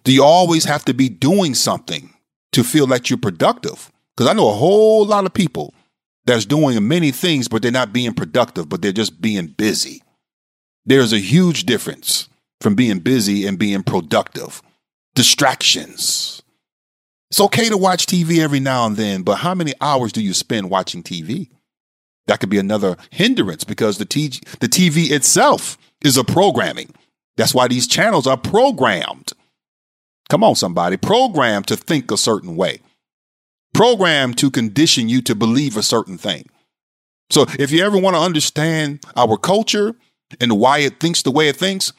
Do 0.04 0.12
you 0.12 0.24
always 0.24 0.66
have 0.66 0.86
to 0.86 0.94
be 0.94 1.10
doing 1.10 1.54
something 1.54 2.14
to 2.52 2.64
feel 2.64 2.88
that 2.88 3.10
you're 3.10 3.18
productive? 3.18 3.92
Because 4.16 4.30
I 4.30 4.34
know 4.34 4.50
a 4.50 4.54
whole 4.54 5.06
lot 5.06 5.26
of 5.26 5.34
people 5.34 5.74
that's 6.26 6.46
doing 6.46 6.88
many 6.88 7.12
things, 7.12 7.48
but 7.48 7.62
they're 7.62 7.72
not 7.72 7.94
being 7.94 8.14
productive, 8.14 8.68
but 8.68 8.82
they're 8.82 8.92
just 8.92 9.22
being 9.22 9.48
busy. 9.48 10.04
There's 10.86 11.14
a 11.14 11.20
huge 11.20 11.66
difference 11.66 12.28
from 12.62 12.76
being 12.76 13.00
busy 13.00 13.46
and 13.46 13.58
being 13.60 13.84
productive. 13.84 14.62
Distractions. 15.16 16.42
It's 17.30 17.42
okay 17.42 17.70
to 17.70 17.78
watch 17.78 18.06
TV 18.06 18.40
every 18.40 18.60
now 18.60 18.86
and 18.86 18.96
then, 18.96 19.24
but 19.24 19.36
how 19.36 19.54
many 19.54 19.74
hours 19.82 20.12
do 20.12 20.22
you 20.22 20.34
spend 20.34 20.70
watching 20.70 21.04
TV? 21.04 21.50
That 22.28 22.40
could 22.40 22.50
be 22.50 22.58
another 22.58 22.98
hindrance 23.10 23.64
because 23.64 23.98
the, 23.98 24.06
t- 24.06 24.42
the 24.60 24.68
TV 24.68 25.12
itself 25.12 25.78
is 26.04 26.18
a 26.18 26.24
programming. 26.24 26.94
That's 27.38 27.54
why 27.54 27.68
these 27.68 27.88
channels 27.88 28.28
are 28.28 28.38
programmed. 28.38 29.34
Come 30.30 30.44
on, 30.44 30.56
somebody, 30.56 30.98
programmed 30.98 31.68
to 31.68 31.78
think 31.78 32.12
a 32.12 32.18
certain 32.18 32.56
way, 32.56 32.80
programmed 33.74 34.38
to 34.40 34.52
condition 34.52 35.08
you 35.08 35.22
to 35.22 35.36
believe 35.36 35.78
a 35.78 35.84
certain 35.84 36.18
thing. 36.18 36.50
So 37.30 37.46
if 37.60 37.72
you 37.72 37.84
ever 37.84 37.98
want 37.98 38.16
to 38.16 38.22
understand 38.22 39.06
our 39.16 39.38
culture 39.38 39.96
and 40.40 40.60
why 40.60 40.80
it 40.80 41.00
thinks 41.00 41.22
the 41.22 41.32
way 41.32 41.48
it 41.48 41.56
thinks, 41.56 41.94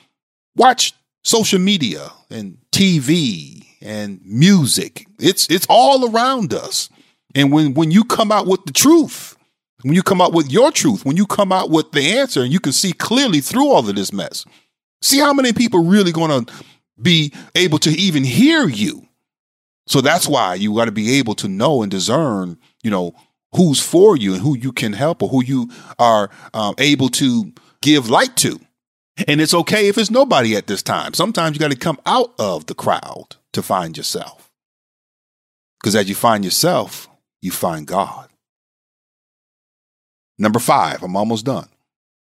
watch 0.56 0.92
social 1.24 1.58
media 1.58 2.12
and 2.30 2.58
TV 2.72 3.66
and 3.80 4.20
music. 4.24 5.06
It's 5.18 5.48
it's 5.50 5.66
all 5.68 6.10
around 6.10 6.52
us. 6.52 6.88
And 7.34 7.52
when 7.52 7.74
when 7.74 7.90
you 7.90 8.04
come 8.04 8.32
out 8.32 8.46
with 8.46 8.64
the 8.64 8.72
truth, 8.72 9.36
when 9.82 9.94
you 9.94 10.02
come 10.02 10.20
out 10.20 10.32
with 10.32 10.50
your 10.50 10.72
truth, 10.72 11.04
when 11.04 11.16
you 11.16 11.26
come 11.26 11.52
out 11.52 11.70
with 11.70 11.92
the 11.92 12.18
answer 12.18 12.42
and 12.42 12.52
you 12.52 12.60
can 12.60 12.72
see 12.72 12.92
clearly 12.92 13.40
through 13.40 13.68
all 13.68 13.88
of 13.88 13.94
this 13.94 14.12
mess. 14.12 14.44
See 15.02 15.18
how 15.18 15.32
many 15.32 15.52
people 15.52 15.84
really 15.84 16.10
going 16.10 16.44
to 16.44 16.52
be 17.00 17.32
able 17.54 17.78
to 17.78 17.90
even 17.90 18.24
hear 18.24 18.66
you. 18.66 19.06
So 19.86 20.00
that's 20.00 20.28
why 20.28 20.54
you 20.54 20.74
got 20.74 20.86
to 20.86 20.92
be 20.92 21.18
able 21.18 21.34
to 21.36 21.48
know 21.48 21.82
and 21.82 21.90
discern, 21.90 22.58
you 22.82 22.90
know, 22.90 23.14
who's 23.54 23.80
for 23.80 24.16
you 24.16 24.34
and 24.34 24.42
who 24.42 24.56
you 24.56 24.72
can 24.72 24.92
help 24.92 25.22
or 25.22 25.28
who 25.28 25.42
you 25.42 25.70
are 25.98 26.30
um, 26.52 26.74
able 26.78 27.08
to 27.10 27.52
give 27.80 28.10
light 28.10 28.36
to. 28.38 28.60
And 29.26 29.40
it's 29.40 29.54
okay 29.54 29.88
if 29.88 29.96
it's 29.96 30.10
nobody 30.10 30.56
at 30.56 30.66
this 30.66 30.82
time. 30.82 31.14
Sometimes 31.14 31.56
you 31.56 31.60
got 31.60 31.70
to 31.70 31.76
come 31.76 31.98
out 32.04 32.34
of 32.38 32.66
the 32.66 32.74
crowd 32.74 33.36
to 33.52 33.62
find 33.62 33.96
yourself. 33.96 34.50
Because 35.80 35.96
as 35.96 36.08
you 36.08 36.14
find 36.14 36.44
yourself, 36.44 37.08
you 37.40 37.50
find 37.50 37.86
God. 37.86 38.27
Number 40.38 40.58
five, 40.58 41.02
I'm 41.02 41.16
almost 41.16 41.44
done. 41.44 41.68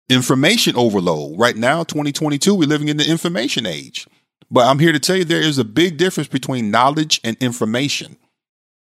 Information 0.09 0.75
overload. 0.75 1.39
Right 1.39 1.55
now, 1.55 1.83
2022, 1.83 2.53
we're 2.55 2.67
living 2.67 2.87
in 2.87 2.97
the 2.97 3.09
information 3.09 3.65
age. 3.65 4.07
But 4.49 4.67
I'm 4.67 4.79
here 4.79 4.91
to 4.91 4.99
tell 4.99 5.17
you 5.17 5.25
there 5.25 5.41
is 5.41 5.57
a 5.57 5.63
big 5.63 5.97
difference 5.97 6.27
between 6.27 6.71
knowledge 6.71 7.19
and 7.23 7.35
information. 7.41 8.17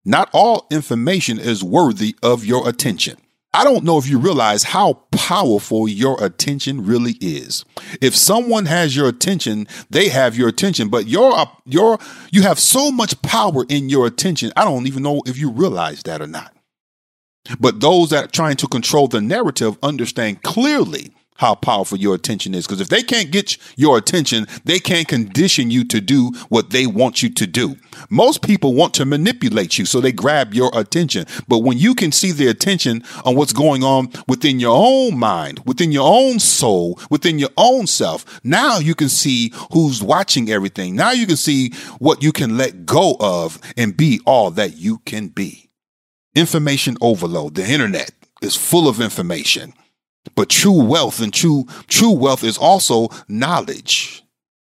Not 0.04 0.30
all 0.32 0.66
information 0.70 1.38
is 1.38 1.62
worthy 1.62 2.16
of 2.22 2.44
your 2.44 2.68
attention. 2.68 3.18
I 3.54 3.64
don't 3.64 3.84
know 3.84 3.98
if 3.98 4.08
you 4.08 4.18
realize 4.18 4.62
how 4.62 4.94
powerful 5.10 5.86
your 5.86 6.22
attention 6.24 6.86
really 6.86 7.18
is. 7.20 7.66
If 8.00 8.16
someone 8.16 8.64
has 8.64 8.96
your 8.96 9.08
attention, 9.08 9.68
they 9.90 10.08
have 10.08 10.36
your 10.36 10.48
attention, 10.48 10.88
but 10.88 11.06
your 11.06 11.34
your 11.66 11.98
you 12.30 12.42
have 12.42 12.58
so 12.58 12.90
much 12.90 13.20
power 13.20 13.66
in 13.68 13.90
your 13.90 14.06
attention. 14.06 14.52
I 14.56 14.64
don't 14.64 14.86
even 14.86 15.02
know 15.02 15.20
if 15.26 15.36
you 15.36 15.50
realize 15.50 16.02
that 16.04 16.22
or 16.22 16.26
not. 16.26 16.56
But 17.58 17.80
those 17.80 18.10
that 18.10 18.24
are 18.24 18.28
trying 18.28 18.56
to 18.56 18.68
control 18.68 19.08
the 19.08 19.20
narrative 19.20 19.76
understand 19.82 20.42
clearly 20.42 21.12
how 21.42 21.56
powerful 21.56 21.98
your 21.98 22.14
attention 22.14 22.54
is. 22.54 22.66
Because 22.66 22.80
if 22.80 22.88
they 22.88 23.02
can't 23.02 23.32
get 23.32 23.56
your 23.76 23.98
attention, 23.98 24.46
they 24.64 24.78
can't 24.78 25.08
condition 25.08 25.72
you 25.72 25.84
to 25.86 26.00
do 26.00 26.30
what 26.50 26.70
they 26.70 26.86
want 26.86 27.20
you 27.20 27.30
to 27.30 27.46
do. 27.48 27.76
Most 28.10 28.42
people 28.42 28.74
want 28.74 28.94
to 28.94 29.04
manipulate 29.04 29.76
you, 29.76 29.84
so 29.84 30.00
they 30.00 30.12
grab 30.12 30.54
your 30.54 30.70
attention. 30.72 31.26
But 31.48 31.58
when 31.58 31.78
you 31.78 31.96
can 31.96 32.12
see 32.12 32.30
the 32.30 32.46
attention 32.46 33.02
on 33.24 33.34
what's 33.34 33.52
going 33.52 33.82
on 33.82 34.10
within 34.28 34.60
your 34.60 34.76
own 34.76 35.18
mind, 35.18 35.60
within 35.66 35.90
your 35.90 36.08
own 36.08 36.38
soul, 36.38 37.00
within 37.10 37.40
your 37.40 37.50
own 37.56 37.88
self, 37.88 38.40
now 38.44 38.78
you 38.78 38.94
can 38.94 39.08
see 39.08 39.52
who's 39.72 40.00
watching 40.00 40.48
everything. 40.48 40.94
Now 40.94 41.10
you 41.10 41.26
can 41.26 41.36
see 41.36 41.72
what 41.98 42.22
you 42.22 42.30
can 42.30 42.56
let 42.56 42.86
go 42.86 43.16
of 43.18 43.58
and 43.76 43.96
be 43.96 44.20
all 44.26 44.52
that 44.52 44.76
you 44.76 44.98
can 44.98 45.26
be. 45.28 45.61
Information 46.34 46.96
overload. 47.00 47.54
The 47.54 47.66
internet 47.66 48.10
is 48.40 48.56
full 48.56 48.88
of 48.88 49.00
information. 49.00 49.74
But 50.34 50.48
true 50.48 50.82
wealth 50.82 51.20
and 51.20 51.32
true 51.32 51.66
true 51.88 52.12
wealth 52.12 52.44
is 52.44 52.56
also 52.56 53.08
knowledge. 53.28 54.24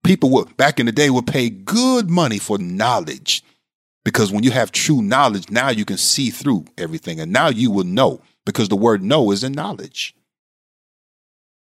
People 0.03 0.29
would 0.31 0.57
back 0.57 0.79
in 0.79 0.85
the 0.85 0.91
day 0.91 1.09
would 1.09 1.27
pay 1.27 1.49
good 1.49 2.09
money 2.09 2.39
for 2.39 2.57
knowledge. 2.57 3.43
Because 4.03 4.31
when 4.31 4.43
you 4.43 4.51
have 4.51 4.71
true 4.71 5.01
knowledge, 5.01 5.49
now 5.49 5.69
you 5.69 5.83
can 5.83 5.97
see 5.97 6.29
through 6.29 6.65
everything. 6.77 7.19
And 7.19 7.31
now 7.31 7.47
you 7.49 7.71
will 7.71 7.85
know 7.85 8.21
because 8.45 8.69
the 8.69 8.75
word 8.75 9.03
know 9.03 9.31
is 9.31 9.43
in 9.43 9.53
knowledge. 9.53 10.15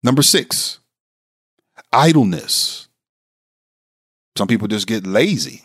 Number 0.03 0.21
six, 0.21 0.79
idleness. 1.91 2.87
Some 4.37 4.47
people 4.47 4.67
just 4.67 4.87
get 4.87 5.05
lazy. 5.05 5.63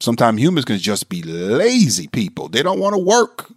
Sometimes 0.00 0.40
humans 0.40 0.64
can 0.64 0.78
just 0.78 1.08
be 1.08 1.22
lazy 1.22 2.06
people. 2.06 2.48
They 2.48 2.62
don't 2.62 2.78
want 2.78 2.94
to 2.94 3.02
work. 3.02 3.50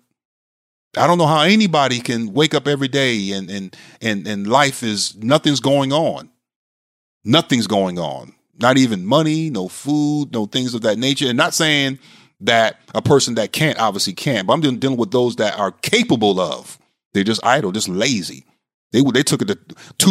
I 0.98 1.08
don't 1.08 1.18
know 1.18 1.28
how 1.28 1.44
anybody 1.44 2.00
can 2.00 2.34
wake 2.34 2.54
up 2.54 2.68
every 2.68 2.88
day 2.88 3.32
and 3.32 3.50
and 3.50 3.76
and 4.02 4.28
and 4.28 4.48
life 4.48 4.84
is 4.84 5.16
nothing's 5.16 5.60
going 5.60 5.94
on. 5.94 6.30
Nothing's 7.24 7.68
going 7.68 7.98
on. 8.00 8.34
Not 8.60 8.78
even 8.78 9.06
money, 9.06 9.50
no 9.50 9.68
food, 9.68 10.34
no 10.34 10.46
things 10.46 10.74
of 10.74 10.82
that 10.82 10.98
nature. 10.98 11.28
And 11.28 11.38
not 11.38 11.54
saying 11.54 12.00
that 12.42 12.80
a 12.94 13.02
person 13.02 13.36
that 13.36 13.52
can't 13.52 13.80
obviously 13.80 14.14
can't, 14.14 14.48
but 14.48 14.54
I'm 14.54 14.80
dealing 14.80 14.98
with 14.98 15.12
those 15.12 15.38
that 15.38 15.58
are 15.58 15.72
capable 15.72 16.40
of. 16.40 16.78
They're 17.14 17.24
just 17.24 17.46
idle, 17.46 17.72
just 17.72 17.90
lazy. 17.90 18.46
They 18.92 19.02
they 19.02 19.24
took 19.24 19.42
it 19.42 19.48
to 19.48 19.56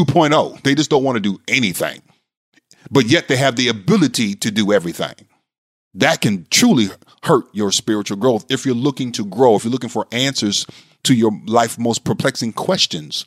2.0. 0.04 0.62
They 0.62 0.74
just 0.74 0.90
don't 0.90 1.04
want 1.04 1.16
to 1.16 1.20
do 1.20 1.40
anything. 1.48 2.00
But 2.90 3.06
yet 3.06 3.28
they 3.28 3.36
have 3.36 3.56
the 3.56 3.68
ability 3.68 4.34
to 4.36 4.50
do 4.50 4.72
everything. 4.72 5.14
That 5.94 6.20
can 6.20 6.46
truly 6.50 6.88
hurt 7.22 7.44
your 7.52 7.72
spiritual 7.72 8.16
growth 8.16 8.46
if 8.48 8.64
you're 8.64 8.74
looking 8.74 9.12
to 9.12 9.24
grow, 9.24 9.56
if 9.56 9.64
you're 9.64 9.72
looking 9.72 9.90
for 9.90 10.06
answers 10.12 10.66
to 11.04 11.14
your 11.14 11.32
life 11.46 11.78
most 11.78 12.04
perplexing 12.04 12.52
questions. 12.52 13.26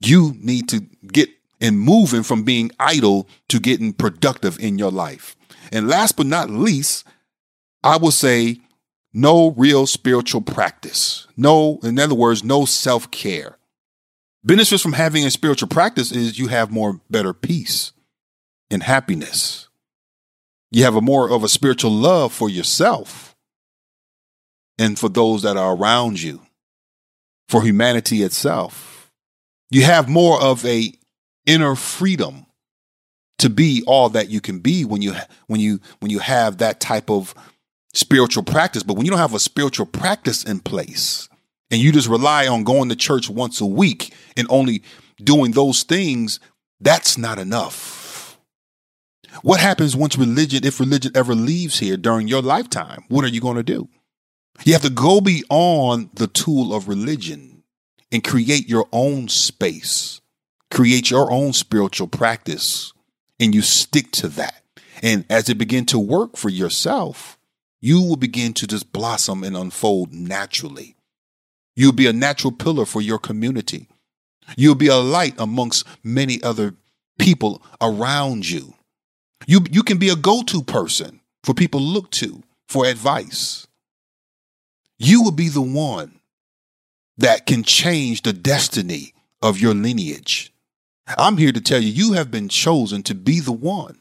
You 0.00 0.34
need 0.38 0.68
to 0.68 0.80
get 1.06 1.28
and 1.60 1.78
moving 1.78 2.22
from 2.22 2.42
being 2.42 2.70
idle 2.78 3.28
to 3.48 3.60
getting 3.60 3.92
productive 3.92 4.58
in 4.58 4.78
your 4.78 4.90
life. 4.90 5.36
And 5.70 5.88
last 5.88 6.16
but 6.16 6.26
not 6.26 6.48
least, 6.48 7.06
I 7.82 7.96
will 7.98 8.10
say 8.10 8.60
no 9.12 9.50
real 9.50 9.86
spiritual 9.86 10.40
practice. 10.40 11.26
No, 11.36 11.78
in 11.82 11.98
other 11.98 12.14
words, 12.14 12.42
no 12.42 12.64
self 12.64 13.10
care. 13.10 13.58
Benefits 14.42 14.82
from 14.82 14.94
having 14.94 15.26
a 15.26 15.30
spiritual 15.30 15.68
practice 15.68 16.12
is 16.12 16.38
you 16.38 16.48
have 16.48 16.70
more 16.70 17.00
better 17.10 17.34
peace 17.34 17.92
and 18.70 18.82
happiness. 18.82 19.68
You 20.70 20.84
have 20.84 20.96
a 20.96 21.00
more 21.00 21.30
of 21.30 21.42
a 21.42 21.48
spiritual 21.48 21.90
love 21.90 22.32
for 22.32 22.48
yourself 22.48 23.34
and 24.78 24.98
for 24.98 25.08
those 25.08 25.42
that 25.42 25.56
are 25.56 25.74
around 25.74 26.22
you, 26.22 26.40
for 27.48 27.62
humanity 27.62 28.22
itself. 28.22 29.10
You 29.70 29.82
have 29.82 30.08
more 30.08 30.40
of 30.40 30.64
a 30.64 30.92
inner 31.46 31.74
freedom 31.74 32.46
to 33.38 33.48
be 33.48 33.82
all 33.86 34.10
that 34.10 34.28
you 34.28 34.40
can 34.40 34.58
be 34.58 34.84
when 34.84 35.00
you 35.00 35.14
when 35.46 35.60
you 35.60 35.80
when 36.00 36.10
you 36.10 36.18
have 36.18 36.58
that 36.58 36.78
type 36.78 37.10
of 37.10 37.34
spiritual 37.94 38.42
practice 38.42 38.82
but 38.82 38.94
when 38.94 39.06
you 39.06 39.10
don't 39.10 39.18
have 39.18 39.34
a 39.34 39.40
spiritual 39.40 39.86
practice 39.86 40.44
in 40.44 40.60
place 40.60 41.28
and 41.70 41.80
you 41.80 41.90
just 41.90 42.08
rely 42.08 42.46
on 42.46 42.64
going 42.64 42.90
to 42.90 42.94
church 42.94 43.30
once 43.30 43.60
a 43.60 43.66
week 43.66 44.14
and 44.36 44.46
only 44.50 44.82
doing 45.24 45.52
those 45.52 45.82
things 45.82 46.38
that's 46.80 47.16
not 47.16 47.38
enough 47.38 47.99
what 49.42 49.60
happens 49.60 49.96
once 49.96 50.18
religion, 50.18 50.64
if 50.64 50.80
religion 50.80 51.12
ever 51.14 51.34
leaves 51.34 51.78
here 51.78 51.96
during 51.96 52.28
your 52.28 52.42
lifetime? 52.42 53.04
What 53.08 53.24
are 53.24 53.28
you 53.28 53.40
going 53.40 53.56
to 53.56 53.62
do? 53.62 53.88
You 54.64 54.72
have 54.74 54.82
to 54.82 54.90
go 54.90 55.20
beyond 55.20 56.10
the 56.14 56.26
tool 56.26 56.74
of 56.74 56.88
religion 56.88 57.62
and 58.12 58.24
create 58.24 58.68
your 58.68 58.86
own 58.92 59.28
space, 59.28 60.20
create 60.70 61.10
your 61.10 61.30
own 61.30 61.52
spiritual 61.52 62.08
practice, 62.08 62.92
and 63.38 63.54
you 63.54 63.62
stick 63.62 64.10
to 64.12 64.28
that. 64.28 64.62
And 65.02 65.24
as 65.30 65.48
it 65.48 65.56
begin 65.56 65.86
to 65.86 65.98
work 65.98 66.36
for 66.36 66.50
yourself, 66.50 67.38
you 67.80 68.02
will 68.02 68.16
begin 68.16 68.52
to 68.54 68.66
just 68.66 68.92
blossom 68.92 69.42
and 69.42 69.56
unfold 69.56 70.12
naturally. 70.12 70.96
You'll 71.74 71.92
be 71.92 72.06
a 72.06 72.12
natural 72.12 72.52
pillar 72.52 72.84
for 72.84 73.00
your 73.00 73.18
community. 73.18 73.88
You'll 74.56 74.74
be 74.74 74.88
a 74.88 74.96
light 74.96 75.34
amongst 75.38 75.86
many 76.02 76.42
other 76.42 76.74
people 77.18 77.62
around 77.80 78.50
you. 78.50 78.74
You, 79.46 79.60
you 79.70 79.82
can 79.82 79.98
be 79.98 80.08
a 80.08 80.16
go 80.16 80.42
to 80.42 80.62
person 80.62 81.20
for 81.42 81.54
people 81.54 81.80
to 81.80 81.86
look 81.86 82.10
to 82.12 82.42
for 82.68 82.86
advice. 82.86 83.66
You 84.98 85.22
will 85.22 85.32
be 85.32 85.48
the 85.48 85.62
one 85.62 86.20
that 87.16 87.46
can 87.46 87.62
change 87.62 88.22
the 88.22 88.32
destiny 88.32 89.14
of 89.42 89.58
your 89.58 89.74
lineage. 89.74 90.52
I'm 91.18 91.38
here 91.38 91.52
to 91.52 91.60
tell 91.60 91.80
you, 91.80 91.88
you 91.88 92.12
have 92.12 92.30
been 92.30 92.48
chosen 92.48 93.02
to 93.04 93.14
be 93.14 93.40
the 93.40 93.52
one 93.52 93.98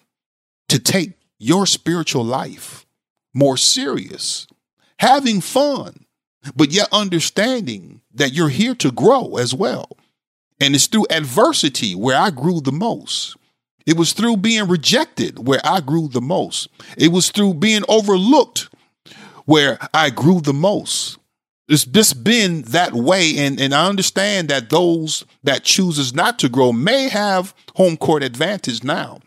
to 0.68 0.80
take 0.80 1.14
your 1.40 1.66
spiritual 1.66 2.24
life 2.24 2.86
more 3.34 3.58
serious, 3.58 4.48
having 5.00 5.42
fun, 5.42 6.06
but 6.56 6.72
yet 6.72 6.88
understanding 6.92 8.02
that 8.14 8.34
you're 8.34 8.50
here 8.50 8.76
to 8.76 8.92
grow 8.92 9.38
as 9.38 9.54
well. 9.54 9.90
And 10.60 10.76
it's 10.76 10.88
through 10.88 11.08
adversity 11.10 11.96
where 11.96 12.18
I 12.18 12.30
grew 12.30 12.60
the 12.62 12.72
most. 12.72 13.36
It 13.90 13.98
was 13.98 14.14
through 14.14 14.38
being 14.38 14.68
rejected 14.68 15.48
where 15.48 15.62
I 15.64 15.80
grew 15.80 16.10
the 16.10 16.22
most. 16.22 16.68
It 16.96 17.12
was 17.12 17.32
through 17.32 17.56
being 17.56 17.82
overlooked 17.90 18.70
where 19.46 19.80
I 19.96 20.12
grew 20.12 20.42
the 20.42 20.54
most. 20.54 21.18
It's 21.68 21.86
just 21.86 22.24
been 22.24 22.62
that 22.68 22.94
way. 22.94 23.36
And, 23.40 23.60
and 23.60 23.74
I 23.74 23.88
understand 23.88 24.48
that 24.50 24.70
those 24.70 25.26
that 25.44 25.64
chooses 25.64 26.14
not 26.14 26.38
to 26.38 26.50
grow 26.50 26.72
may 26.72 27.10
have 27.10 27.56
home 27.78 27.98
court 27.98 28.22
advantage 28.22 28.84
now. 28.84 29.22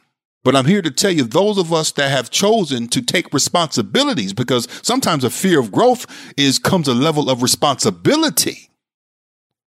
But 0.45 0.55
I'm 0.55 0.67
here 0.67 0.83
to 0.83 0.93
tell 0.93 1.11
you, 1.11 1.25
those 1.25 1.59
of 1.59 1.73
us 1.73 1.91
that 1.93 2.13
have 2.13 2.31
chosen 2.31 2.87
to 2.91 3.03
take 3.03 3.35
responsibilities, 3.35 4.33
because 4.33 4.69
sometimes 4.83 5.25
a 5.25 5.31
fear 5.31 5.59
of 5.59 5.73
growth 5.73 6.07
is 6.37 6.61
comes 6.61 6.87
a 6.87 6.95
level 6.95 7.29
of 7.29 7.43
responsibility. 7.43 8.71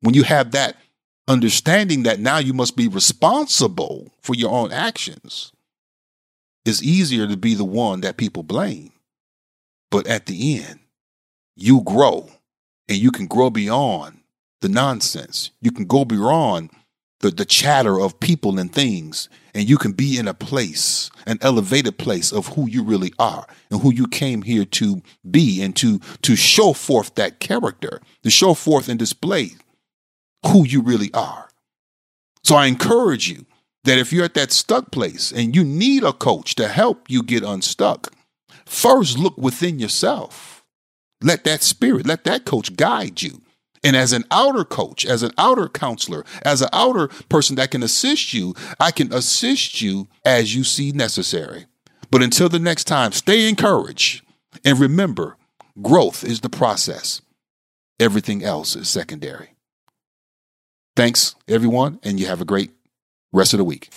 When 0.00 0.14
you 0.14 0.22
have 0.22 0.52
that 0.52 0.76
understanding 1.28 2.04
that 2.04 2.18
now 2.18 2.38
you 2.38 2.54
must 2.54 2.76
be 2.76 2.88
responsible 2.88 4.10
for 4.22 4.34
your 4.34 4.50
own 4.50 4.72
actions, 4.72 5.52
it's 6.64 6.82
easier 6.82 7.26
to 7.28 7.36
be 7.36 7.54
the 7.54 7.64
one 7.64 8.00
that 8.00 8.16
people 8.16 8.42
blame. 8.42 8.92
But 9.90 10.06
at 10.06 10.26
the 10.26 10.58
end, 10.58 10.80
you 11.54 11.82
grow 11.82 12.28
and 12.88 12.98
you 12.98 13.10
can 13.10 13.26
grow 13.26 13.50
beyond 13.50 14.20
the 14.60 14.68
nonsense. 14.68 15.50
You 15.60 15.70
can 15.70 15.84
go 15.84 16.04
beyond 16.04 16.70
the, 17.20 17.30
the 17.30 17.44
chatter 17.44 18.00
of 18.00 18.20
people 18.20 18.58
and 18.58 18.72
things, 18.72 19.28
and 19.54 19.68
you 19.68 19.76
can 19.76 19.92
be 19.92 20.18
in 20.18 20.28
a 20.28 20.34
place, 20.34 21.10
an 21.26 21.38
elevated 21.42 21.98
place 21.98 22.32
of 22.32 22.48
who 22.48 22.68
you 22.68 22.82
really 22.82 23.12
are 23.18 23.46
and 23.70 23.80
who 23.80 23.92
you 23.92 24.06
came 24.06 24.42
here 24.42 24.64
to 24.64 25.02
be 25.28 25.60
and 25.62 25.74
to, 25.76 25.98
to 26.22 26.36
show 26.36 26.72
forth 26.72 27.14
that 27.16 27.40
character, 27.40 28.00
to 28.22 28.30
show 28.30 28.54
forth 28.54 28.88
and 28.88 28.98
display 28.98 29.50
who 30.46 30.64
you 30.64 30.80
really 30.82 31.12
are. 31.14 31.48
So 32.42 32.56
I 32.56 32.66
encourage 32.66 33.28
you 33.28 33.46
that 33.84 33.98
if 33.98 34.12
you're 34.12 34.24
at 34.24 34.34
that 34.34 34.52
stuck 34.52 34.90
place 34.90 35.32
and 35.32 35.54
you 35.54 35.64
need 35.64 36.04
a 36.04 36.12
coach 36.12 36.54
to 36.56 36.68
help 36.68 37.10
you 37.10 37.22
get 37.22 37.42
unstuck, 37.42 38.12
first 38.66 39.18
look 39.18 39.36
within 39.38 39.78
yourself. 39.78 40.64
Let 41.20 41.44
that 41.44 41.62
spirit, 41.62 42.06
let 42.06 42.24
that 42.24 42.44
coach 42.44 42.76
guide 42.76 43.22
you. 43.22 43.42
And 43.84 43.96
as 43.96 44.12
an 44.12 44.24
outer 44.30 44.64
coach, 44.64 45.06
as 45.06 45.22
an 45.22 45.32
outer 45.38 45.68
counselor, 45.68 46.24
as 46.42 46.62
an 46.62 46.68
outer 46.72 47.08
person 47.28 47.56
that 47.56 47.70
can 47.70 47.82
assist 47.82 48.32
you, 48.32 48.54
I 48.80 48.90
can 48.90 49.12
assist 49.12 49.80
you 49.80 50.08
as 50.24 50.54
you 50.54 50.64
see 50.64 50.92
necessary. 50.92 51.66
But 52.10 52.22
until 52.22 52.48
the 52.48 52.58
next 52.58 52.84
time, 52.84 53.12
stay 53.12 53.48
encouraged 53.48 54.24
and 54.64 54.80
remember 54.80 55.36
growth 55.80 56.24
is 56.24 56.40
the 56.40 56.48
process, 56.48 57.22
everything 58.00 58.42
else 58.42 58.74
is 58.74 58.88
secondary. 58.88 59.50
Thanks, 60.98 61.36
everyone, 61.46 62.00
and 62.02 62.18
you 62.18 62.26
have 62.26 62.40
a 62.40 62.44
great 62.44 62.72
rest 63.32 63.54
of 63.54 63.58
the 63.58 63.64
week. 63.64 63.88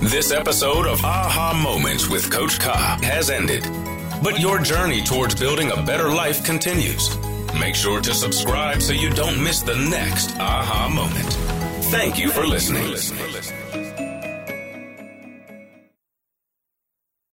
This 0.00 0.32
episode 0.32 0.86
of 0.86 1.04
Aha 1.04 1.52
Moments 1.62 2.08
with 2.08 2.30
Coach 2.32 2.58
Ka 2.58 2.98
has 3.02 3.28
ended, 3.28 3.62
but 4.22 4.40
your 4.40 4.58
journey 4.58 5.02
towards 5.02 5.34
building 5.34 5.70
a 5.70 5.82
better 5.82 6.10
life 6.10 6.42
continues. 6.44 7.14
Make 7.60 7.74
sure 7.74 8.00
to 8.00 8.14
subscribe 8.14 8.80
so 8.80 8.94
you 8.94 9.10
don't 9.10 9.44
miss 9.44 9.60
the 9.60 9.76
next 9.76 10.34
aha 10.38 10.88
moment. 10.88 11.30
Thank 11.92 12.18
you 12.18 12.30
for 12.30 12.46
listening. 12.46 12.86